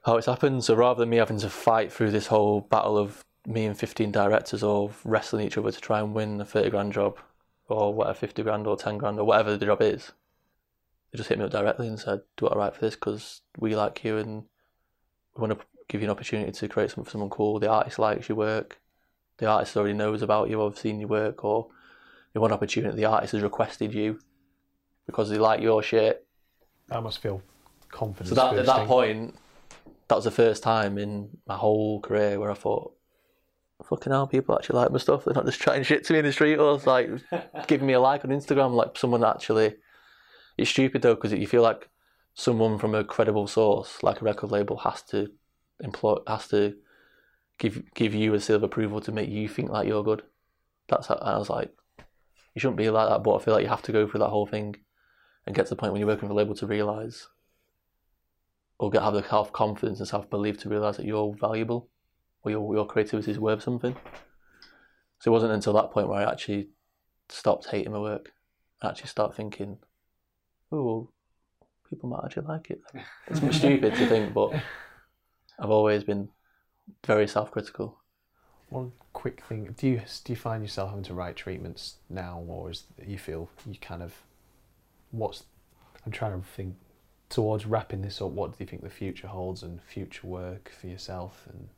[0.05, 0.63] how it's happened.
[0.63, 4.11] So rather than me having to fight through this whole battle of me and 15
[4.11, 7.17] directors all wrestling each other to try and win a 30 grand job
[7.67, 10.11] or whatever, 50 grand or 10 grand or whatever the job is,
[11.11, 12.95] they just hit me up directly and said, Do what I write for this?
[12.95, 14.43] Because we like you and
[15.35, 17.59] we want to give you an opportunity to create something for someone cool.
[17.59, 18.79] The artist likes your work,
[19.39, 21.67] the artist already knows about you or have seen your work, or
[22.33, 24.19] you want an opportunity, the artist has requested you
[25.05, 26.25] because they like your shit
[26.87, 27.41] That must feel
[27.89, 28.29] confidence.
[28.29, 29.35] so that, at that point,
[30.07, 32.93] that was the first time in my whole career where I thought,
[33.83, 35.25] fucking hell, people actually like my stuff.
[35.25, 37.09] They're not just chatting shit to me in the street or like
[37.67, 38.73] giving me a like on Instagram.
[38.73, 39.75] Like someone actually,
[40.57, 41.89] it's stupid though because you feel like
[42.33, 45.31] someone from a credible source, like a record label, has to
[45.83, 46.75] employ, has to
[47.57, 50.23] give give you a seal of approval to make you think like you're good.
[50.87, 51.71] That's how, I was like,
[52.53, 54.29] you shouldn't be like that, but I feel like you have to go through that
[54.29, 54.75] whole thing
[55.45, 57.27] and get to the point when you're working for a label to realise
[58.77, 61.87] or get have the self confidence and self belief to realise that you're valuable
[62.43, 63.95] or your your creativity is worth something.
[65.19, 66.69] So it wasn't until that point where I actually
[67.29, 68.31] stopped hating my work
[68.81, 69.77] and actually start thinking,
[70.71, 71.09] oh,
[71.87, 72.81] people might actually like it.
[73.27, 74.53] It's stupid to think, but
[75.61, 76.29] I've always been
[77.05, 77.99] very self critical.
[78.69, 82.71] One quick thing: do you do you find yourself having to write treatments now, or
[82.71, 84.15] is you feel you kind of
[85.11, 85.43] what's?
[86.05, 86.75] I'm trying to think
[87.29, 88.31] towards wrapping this up.
[88.31, 91.47] What do you think the future holds and future work for yourself?
[91.47, 91.69] And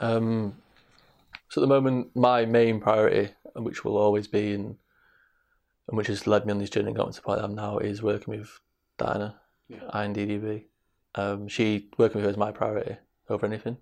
[0.00, 0.62] Um,
[1.50, 4.76] so at the moment, my main priority, and which will always be, and,
[5.88, 8.02] and which has led me on this journey going to point I am now, is
[8.02, 8.58] working with
[8.96, 9.80] Diana, Yeah.
[9.92, 10.64] IAMDDB.
[11.14, 12.96] Um, she working with her is my priority
[13.28, 13.78] over anything,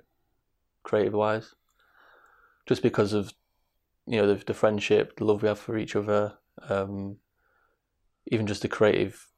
[0.82, 1.54] creative wise,
[2.66, 3.34] just because of
[4.06, 6.34] you know the, the friendship, the love we have for each other.
[6.68, 7.18] Um,
[8.28, 9.28] even just the creative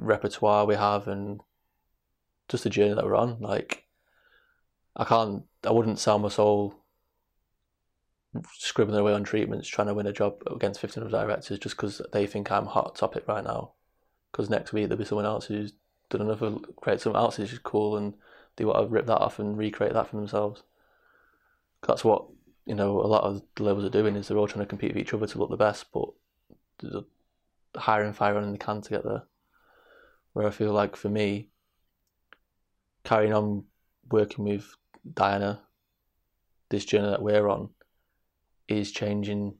[0.00, 1.40] repertoire we have and
[2.48, 3.38] just the journey that we're on.
[3.40, 3.86] Like,
[4.96, 6.74] I can't, I wouldn't sell my soul
[8.54, 12.02] scribbling away on treatments, trying to win a job against 15 other directors just because
[12.12, 13.72] they think I'm hot topic right now.
[14.30, 15.74] Because next week there'll be someone else who's
[16.10, 18.14] done another, create something else which is cool and
[18.56, 20.62] they want to rip that off and recreate that for themselves.
[21.86, 22.26] That's what,
[22.66, 24.94] you know, a lot of the labels are doing is they're all trying to compete
[24.94, 26.08] with each other to look the best, but
[26.78, 29.24] there's a hiring fire on in the can to get there.
[30.32, 31.48] Where I feel like for me,
[33.04, 33.64] carrying on
[34.10, 34.76] working with
[35.14, 35.62] Diana,
[36.68, 37.70] this journey that we're on,
[38.68, 39.54] is changing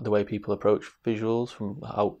[0.00, 2.16] the way people approach visuals, from how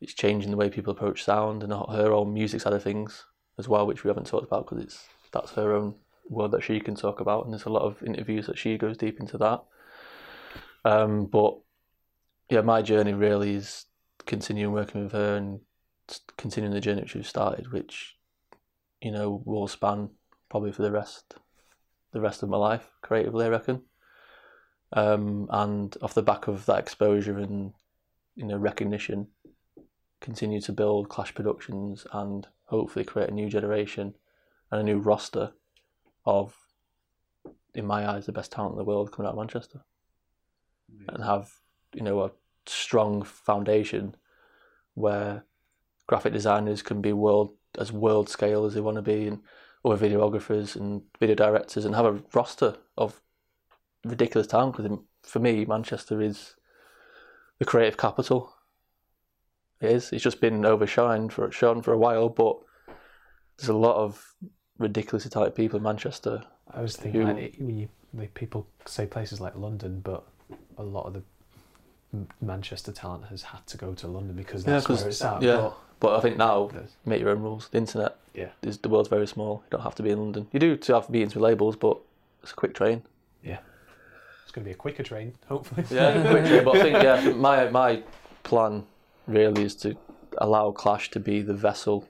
[0.00, 3.24] it's changing the way people approach sound and her own music side of things
[3.56, 5.94] as well, which we haven't talked about because it's that's her own
[6.28, 8.96] world that she can talk about, and there's a lot of interviews that she goes
[8.96, 9.62] deep into that.
[10.84, 11.58] Um, but
[12.50, 13.86] yeah, my journey really is
[14.26, 15.60] continuing working with her and
[16.36, 18.16] continuing the journey which we've started, which
[19.00, 20.10] you know will span
[20.48, 21.34] probably for the rest
[22.12, 23.82] the rest of my life creatively, I reckon.
[24.92, 27.72] Um, and off the back of that exposure and
[28.34, 29.28] you know recognition,
[30.20, 34.14] continue to build Clash Productions and hopefully create a new generation
[34.70, 35.52] and a new roster
[36.24, 36.54] of,
[37.74, 39.80] in my eyes, the best talent in the world coming out of Manchester,
[41.08, 41.50] and have
[41.94, 42.30] you know a
[42.66, 44.14] strong foundation
[44.94, 45.44] where
[46.06, 49.40] graphic designers can be world as world scale as they want to be, and
[49.84, 53.22] other videographers and video directors, and have a roster of
[54.04, 54.76] ridiculous talent.
[54.76, 56.56] Because for me, Manchester is
[57.58, 58.54] the creative capital.
[59.80, 60.12] It is.
[60.12, 62.56] It's just been overshined for shown for a while, but
[63.56, 64.34] there's a lot of
[64.78, 66.42] ridiculously talented people in Manchester.
[66.72, 70.24] I was thinking, Who- like, you, like, people say places like London, but
[70.76, 71.22] a lot of the
[72.40, 75.42] Manchester talent has had to go to London because Yeah, where it's at.
[75.42, 75.70] yeah.
[76.00, 76.70] But I think now,
[77.04, 77.68] make your own rules.
[77.68, 79.62] The internet yeah, is the world's very small.
[79.66, 80.46] You don't have to be in London.
[80.52, 81.98] You do to have meetings with labels, but
[82.42, 83.02] it's a quick train.
[83.42, 83.58] Yeah,
[84.44, 85.84] it's going to be a quicker train, hopefully.
[85.90, 86.64] Yeah, quick train.
[86.64, 88.02] But I think yeah, I think my my
[88.44, 88.86] plan
[89.26, 89.96] really is to
[90.38, 92.06] allow Clash to be the vessel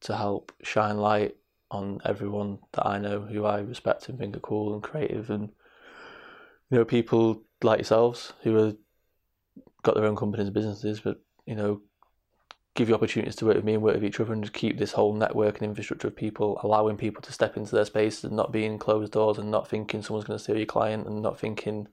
[0.00, 1.36] to help shine light
[1.70, 5.50] on everyone that I know who I respect and think are cool and creative and
[6.70, 8.72] you know people like yourselves who are
[9.82, 11.80] got their own companies and businesses but you know
[12.74, 14.78] give you opportunities to work with me and work with each other and just keep
[14.78, 18.36] this whole network and infrastructure of people allowing people to step into their spaces and
[18.36, 21.38] not being closed doors and not thinking someone's going to steal your client and not
[21.40, 21.88] thinking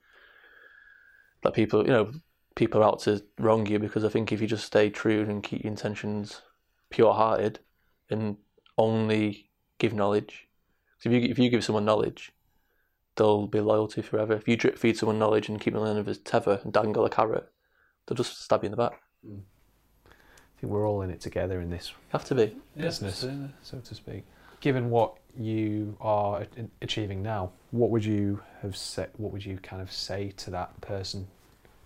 [1.42, 2.12] that people you know
[2.56, 3.80] people are out to wrong you.
[3.80, 6.42] Because I think if you just stay true and keep your intentions
[6.90, 7.60] pure hearted
[8.10, 8.38] and
[8.78, 10.48] only give knowledge.
[11.00, 12.32] So if you if you give someone knowledge,
[13.16, 14.34] they'll be loyal to you forever.
[14.34, 17.10] If you drip feed someone knowledge and keep them in a tether and dangle a
[17.10, 17.52] carrot,
[18.06, 19.02] they'll just stab you in the back.
[19.26, 19.40] Hmm.
[20.08, 22.56] I think we're all in it together in this, Have to be.
[22.78, 23.26] Business.
[23.64, 24.24] so to speak.
[24.62, 26.46] Given what you are
[26.82, 29.10] achieving now, what would you have said?
[29.18, 31.28] What would you kind of say to that person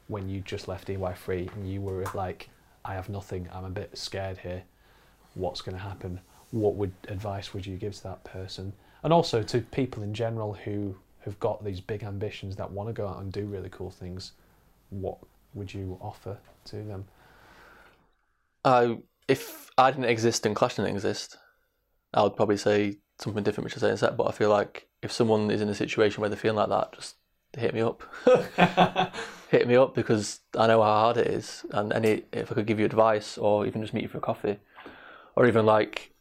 [0.08, 2.50] when you just left EY3 and you were like,
[2.86, 3.50] "I have nothing.
[3.52, 4.64] I'm a bit scared here.
[5.34, 6.20] What's going to happen?"
[6.52, 8.74] What would advice would you give to that person?
[9.04, 10.95] And also to people in general who
[11.26, 14.32] have got these big ambitions that want to go out and do really cool things.
[14.89, 15.18] What
[15.54, 17.06] would you offer to them?
[18.64, 21.38] I if I didn't exist and Clash didn't exist,
[22.14, 24.18] I would probably say something different, which I say in set.
[24.18, 26.93] But I feel like if someone is in a situation where they're feeling like that,
[26.93, 27.16] just
[27.58, 28.04] hit me up.
[29.50, 32.66] hit me up because I know how hard it is, and any if I could
[32.66, 34.60] give you advice or even just meet you for a coffee,
[35.36, 36.14] or even like,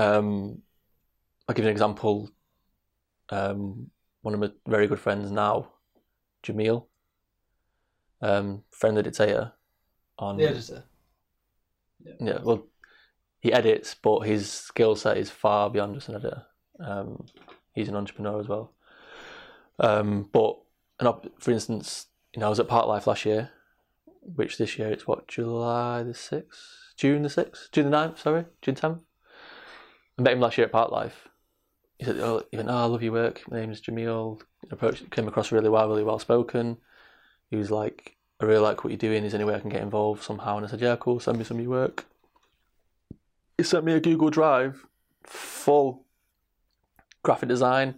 [0.00, 0.62] um,
[1.48, 2.30] I'll give you an example.
[3.28, 3.90] Um,
[4.22, 5.68] one of my very good friends now,
[6.42, 6.86] Jamil,
[8.20, 9.52] um, friend of the dictator,
[10.18, 10.84] on Yeah, just a,
[12.20, 12.66] yeah, well,
[13.40, 16.42] he edits, but his skill set is far beyond just an editor.
[16.78, 17.26] Um,
[17.72, 18.72] he's an entrepreneur as well.
[19.78, 20.58] Um, but
[20.98, 23.50] an op- for instance, you know, I was at Parklife last year,
[24.22, 28.44] which this year it's what July the sixth, June the sixth, June the 9th, sorry,
[28.60, 29.02] June tenth.
[30.20, 31.12] I met him last year at Parklife.
[31.98, 33.40] He said, "Oh, he went, oh, I love your work.
[33.50, 36.76] My name is Jamil." Approached, came across really well, really well spoken.
[37.48, 39.24] He was like, I really like what you're doing.
[39.24, 40.58] Is there any way I can get involved somehow?
[40.58, 41.20] And I said, Yeah, cool.
[41.20, 42.04] Send me some of your work.
[43.56, 44.84] He sent me a Google Drive,
[45.24, 46.04] full
[47.22, 47.94] graphic design,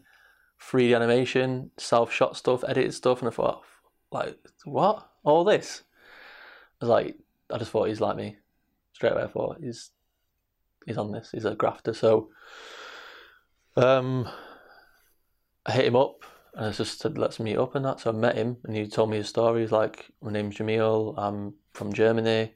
[0.61, 3.63] 3D animation, self shot stuff, edited stuff, and I thought,
[4.13, 5.09] like, what?
[5.25, 5.83] All this?
[6.81, 7.19] I was like,
[7.53, 8.37] I just thought he's like me.
[8.93, 9.91] Straight away, I thought he's
[10.87, 11.31] he's on this.
[11.33, 11.95] He's a grafter.
[11.95, 12.31] So,
[13.77, 14.29] um,
[15.65, 16.25] I hit him up
[16.55, 18.01] and I just said, let's meet up and that.
[18.01, 19.63] So I met him and he told me his story.
[19.63, 21.15] He's like, my name's Jamil.
[21.17, 22.53] I'm from Germany.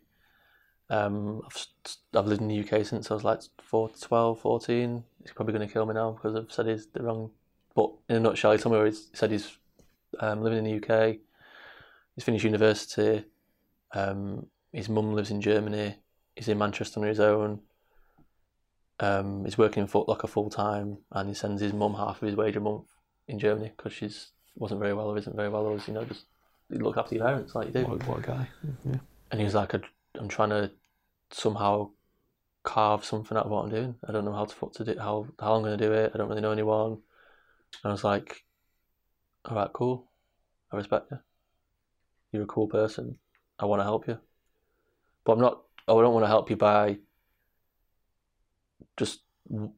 [0.91, 1.67] Um, I've,
[2.15, 5.05] I've lived in the UK since I was like 4, 12, 14.
[5.23, 7.31] He's probably going to kill me now because I've said he's the wrong.
[7.75, 9.57] But in a nutshell, he told me where he said he's
[10.21, 11.17] um, living in the UK.
[12.15, 13.25] He's finished university.
[13.93, 15.97] Um, his mum lives in Germany.
[16.35, 17.61] He's in Manchester on his own.
[18.99, 22.29] Um, he's working in Foot Locker full time, and he sends his mum half of
[22.29, 22.85] his wage a month
[23.29, 26.05] in Germany because she's wasn't very well or isn't very well or is, you know
[26.05, 26.25] just
[26.71, 27.85] look after your parents like you do.
[27.85, 28.49] What, what a guy.
[28.85, 28.97] Yeah.
[29.31, 29.81] And he was like, "I-
[30.15, 30.71] I'm trying to
[31.31, 31.91] somehow
[32.63, 33.97] carve something out of what I'm doing.
[34.09, 36.13] I don't know how to fuck to do how how I'm going to do it.
[36.15, 38.45] I don't really know anyone." And I was like,
[39.45, 40.07] "All right, cool.
[40.73, 41.19] I respect you.
[42.33, 43.19] You're a cool person.
[43.59, 44.19] I want to help you,
[45.25, 45.63] but I'm not.
[45.87, 46.99] I don't want to help you by
[48.97, 49.21] just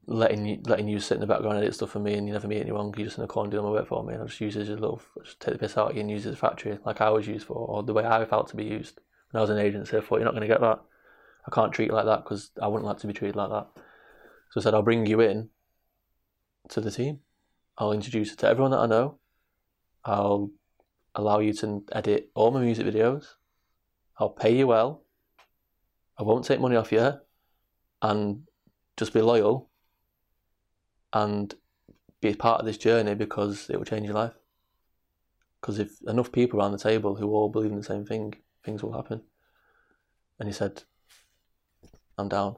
[0.07, 2.33] letting you letting you sit in the background and edit stuff for me, and you
[2.33, 2.93] never meet anyone.
[2.97, 4.63] You're just in the corner doing my work for me, and I just use it
[4.63, 6.39] as a little, just take the piss out of you and use it as a
[6.39, 9.01] factory, like I was used for, or the way I felt to be used
[9.31, 9.97] when I was an agency.
[9.97, 10.81] I thought you're not going to get that.
[11.47, 13.69] I can't treat you like that because I wouldn't like to be treated like that.
[14.51, 15.51] So I said I'll bring you in
[16.71, 17.21] to the team.
[17.77, 19.19] I'll introduce you to everyone that I know.
[20.05, 20.51] I'll
[21.15, 23.27] allow you to edit all my music videos.
[24.19, 25.05] I'll pay you well.
[26.19, 27.13] I won't take money off you,
[28.03, 28.43] and
[28.99, 29.71] just be loyal
[31.13, 31.55] and
[32.21, 34.35] be a part of this journey because it will change your life.
[35.61, 38.35] Because if enough people around the table who all believe in the same thing,
[38.65, 39.23] things will happen.
[40.39, 40.83] And he said,
[42.17, 42.57] I'm down.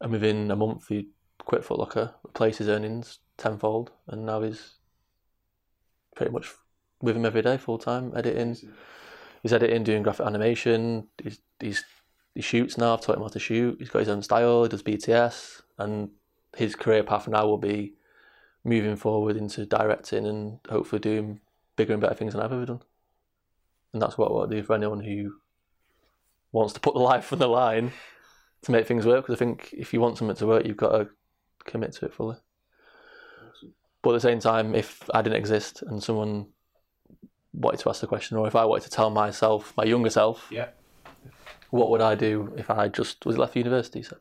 [0.00, 4.74] And within a month, he quit Foot Locker, replaced his earnings tenfold, and now he's
[6.14, 6.52] pretty much
[7.00, 8.56] with him every day, full time, editing.
[9.42, 11.08] He's editing, doing graphic animation.
[11.22, 11.84] He's, he's
[12.38, 12.94] he shoots now.
[12.94, 13.78] I've taught him how to shoot.
[13.80, 14.62] He's got his own style.
[14.62, 16.10] He does BTS, and
[16.56, 17.94] his career path now will be
[18.62, 21.40] moving forward into directing and hopefully doing
[21.74, 22.82] bigger and better things than I've ever done.
[23.92, 25.34] And that's what I want to do for anyone who
[26.52, 27.90] wants to put the life on the line
[28.62, 29.24] to make things work.
[29.24, 31.08] Because I think if you want something to work, you've got to
[31.64, 32.36] commit to it fully.
[34.00, 36.46] But at the same time, if I didn't exist and someone
[37.52, 40.46] wanted to ask the question, or if I wanted to tell myself, my younger self,
[40.52, 40.68] Yeah.
[41.70, 44.02] What would I do if I just was left for university?
[44.02, 44.16] So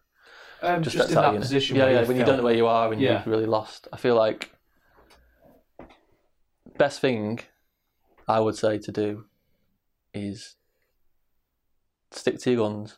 [0.62, 2.01] Um, just, just, in that position Yeah, yeah.
[2.01, 3.24] you when you don't know where you are, and Yeah.
[3.26, 4.51] you're really lost, I feel like
[6.78, 7.39] best thing
[8.28, 9.26] I would say to do
[10.14, 10.55] is
[12.12, 12.97] stick to your guns.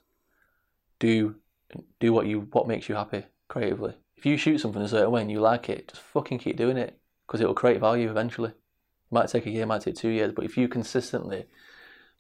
[0.99, 1.36] Do
[1.99, 3.95] do what you what makes you happy creatively.
[4.18, 6.78] If you shoot something a certain way and you like it, just fucking keep doing
[6.78, 8.49] it because it will create value eventually.
[8.49, 11.45] It might take a year, might take two years, but if you consistently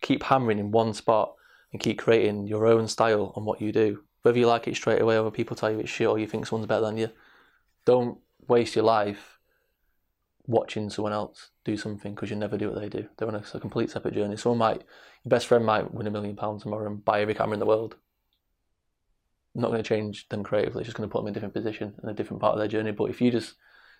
[0.01, 1.33] keep hammering in one spot
[1.71, 5.01] and keep creating your own style on what you do, whether you like it straight
[5.01, 7.09] away or people tell you it's shit or you think someone's better than you,
[7.85, 8.17] don't
[8.47, 9.39] waste your life
[10.47, 13.07] watching someone else do something because you never do what they do.
[13.17, 14.35] They're on a, a complete separate journey.
[14.35, 14.83] Someone might,
[15.23, 17.65] your best friend might win a million pounds tomorrow and buy every camera in the
[17.65, 17.95] world.
[19.55, 20.81] I'm Not going to change them creatively.
[20.81, 22.59] It's just going to put them in a different position and a different part of
[22.59, 22.91] their journey.
[22.91, 23.55] But if you just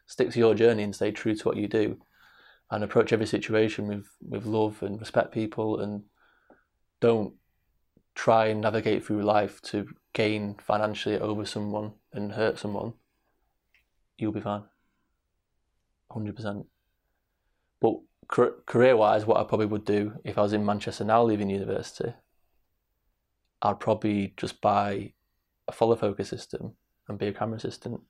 [0.08, 1.98] stick to your journey and stay true to what you do,
[2.72, 6.04] and approach every situation with with love and respect people, and
[7.00, 7.34] don't
[8.16, 12.94] try and navigate through life to gain financially over someone and hurt someone,
[14.18, 14.64] you'll be fine.
[16.12, 16.66] Hundred percent.
[17.80, 21.50] But career wise, what I probably would do if I was in Manchester now, leaving
[21.50, 22.14] university,
[23.62, 25.14] I'd probably just buy
[25.68, 26.74] a follow focus system
[27.08, 28.02] and be a camera assistant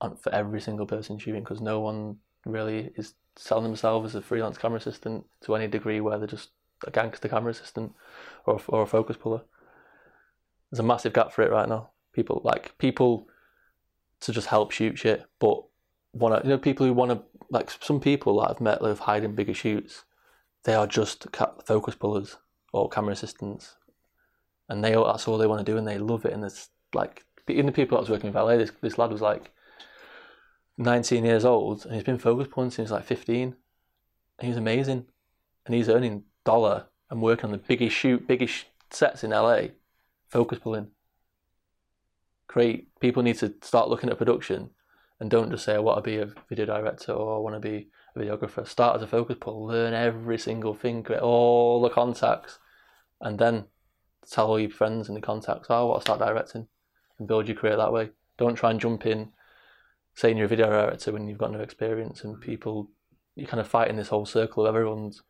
[0.00, 4.22] on, for every single person shooting because no one really is selling themselves as a
[4.22, 6.50] freelance camera assistant to any degree where they're just
[6.86, 7.92] a gangster camera assistant
[8.46, 9.42] or, or a focus puller.
[10.70, 11.90] There's a massive gap for it right now.
[12.12, 13.28] People like people
[14.20, 15.62] to just help shoot shit, but
[16.12, 18.88] want to you know people who want to like some people that I've met that
[18.88, 20.04] have hired bigger shoots,
[20.64, 21.26] they are just
[21.66, 22.36] focus pullers
[22.72, 23.76] or camera assistants,
[24.68, 26.32] and they that's all they want to do and they love it.
[26.32, 29.20] And it's like even the people I was working with LA, this this lad was
[29.20, 29.50] like
[30.78, 33.54] 19 years old and he's been focus pulling since like 15.
[34.38, 35.06] And he's amazing,
[35.64, 39.68] and he's earning dollar and working on the biggest shoot, biggest sets in LA,
[40.28, 40.88] focus pulling.
[42.46, 44.70] Create People need to start looking at production
[45.20, 47.60] and don't just say I want to be a video director or I want to
[47.60, 48.66] be a videographer.
[48.66, 52.58] Start as a focus pull, learn every single thing, create all the contacts,
[53.20, 53.64] and then
[54.30, 56.66] tell all your friends and the contacts, oh, I want to start directing
[57.18, 58.10] and build your career that way.
[58.36, 59.30] Don't try and jump in
[60.14, 62.90] saying you're a video director when you've got no experience and people
[63.36, 65.22] you're kind of fighting this whole circle of everyone's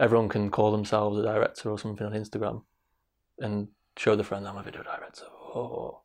[0.00, 2.62] everyone can call themselves a director or something on Instagram
[3.38, 5.24] and show the friend I'm a video director.
[5.30, 6.02] Oh.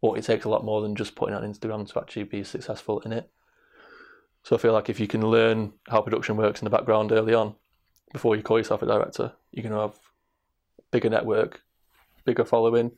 [0.00, 3.00] But it takes a lot more than just putting on Instagram to actually be successful
[3.00, 3.30] in it.
[4.44, 7.34] So I feel like if you can learn how production works in the background early
[7.34, 7.54] on,
[8.12, 9.98] before you call yourself a director, you're going to have
[10.90, 11.62] bigger network
[12.28, 12.92] bigger following,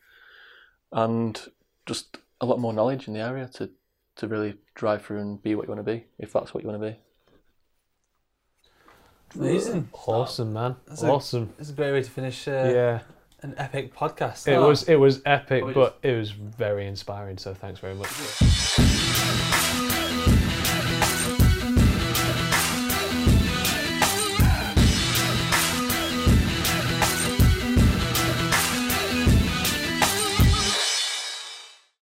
[0.90, 1.40] and
[1.86, 3.70] just a lot more knowledge in the area to
[4.16, 6.68] to really drive through and be what you want to be, if that's what you
[6.68, 6.98] want to be.
[9.34, 9.88] Amazing.
[10.06, 10.76] Awesome, man.
[10.86, 11.52] That's a- awesome.
[11.58, 13.00] It's a great way to finish uh, yeah,
[13.42, 14.48] an epic podcast.
[14.48, 14.68] it Oh.
[14.68, 17.38] was it was epic, Oh, but it was very inspiring.
[17.38, 18.08] So thanks very much.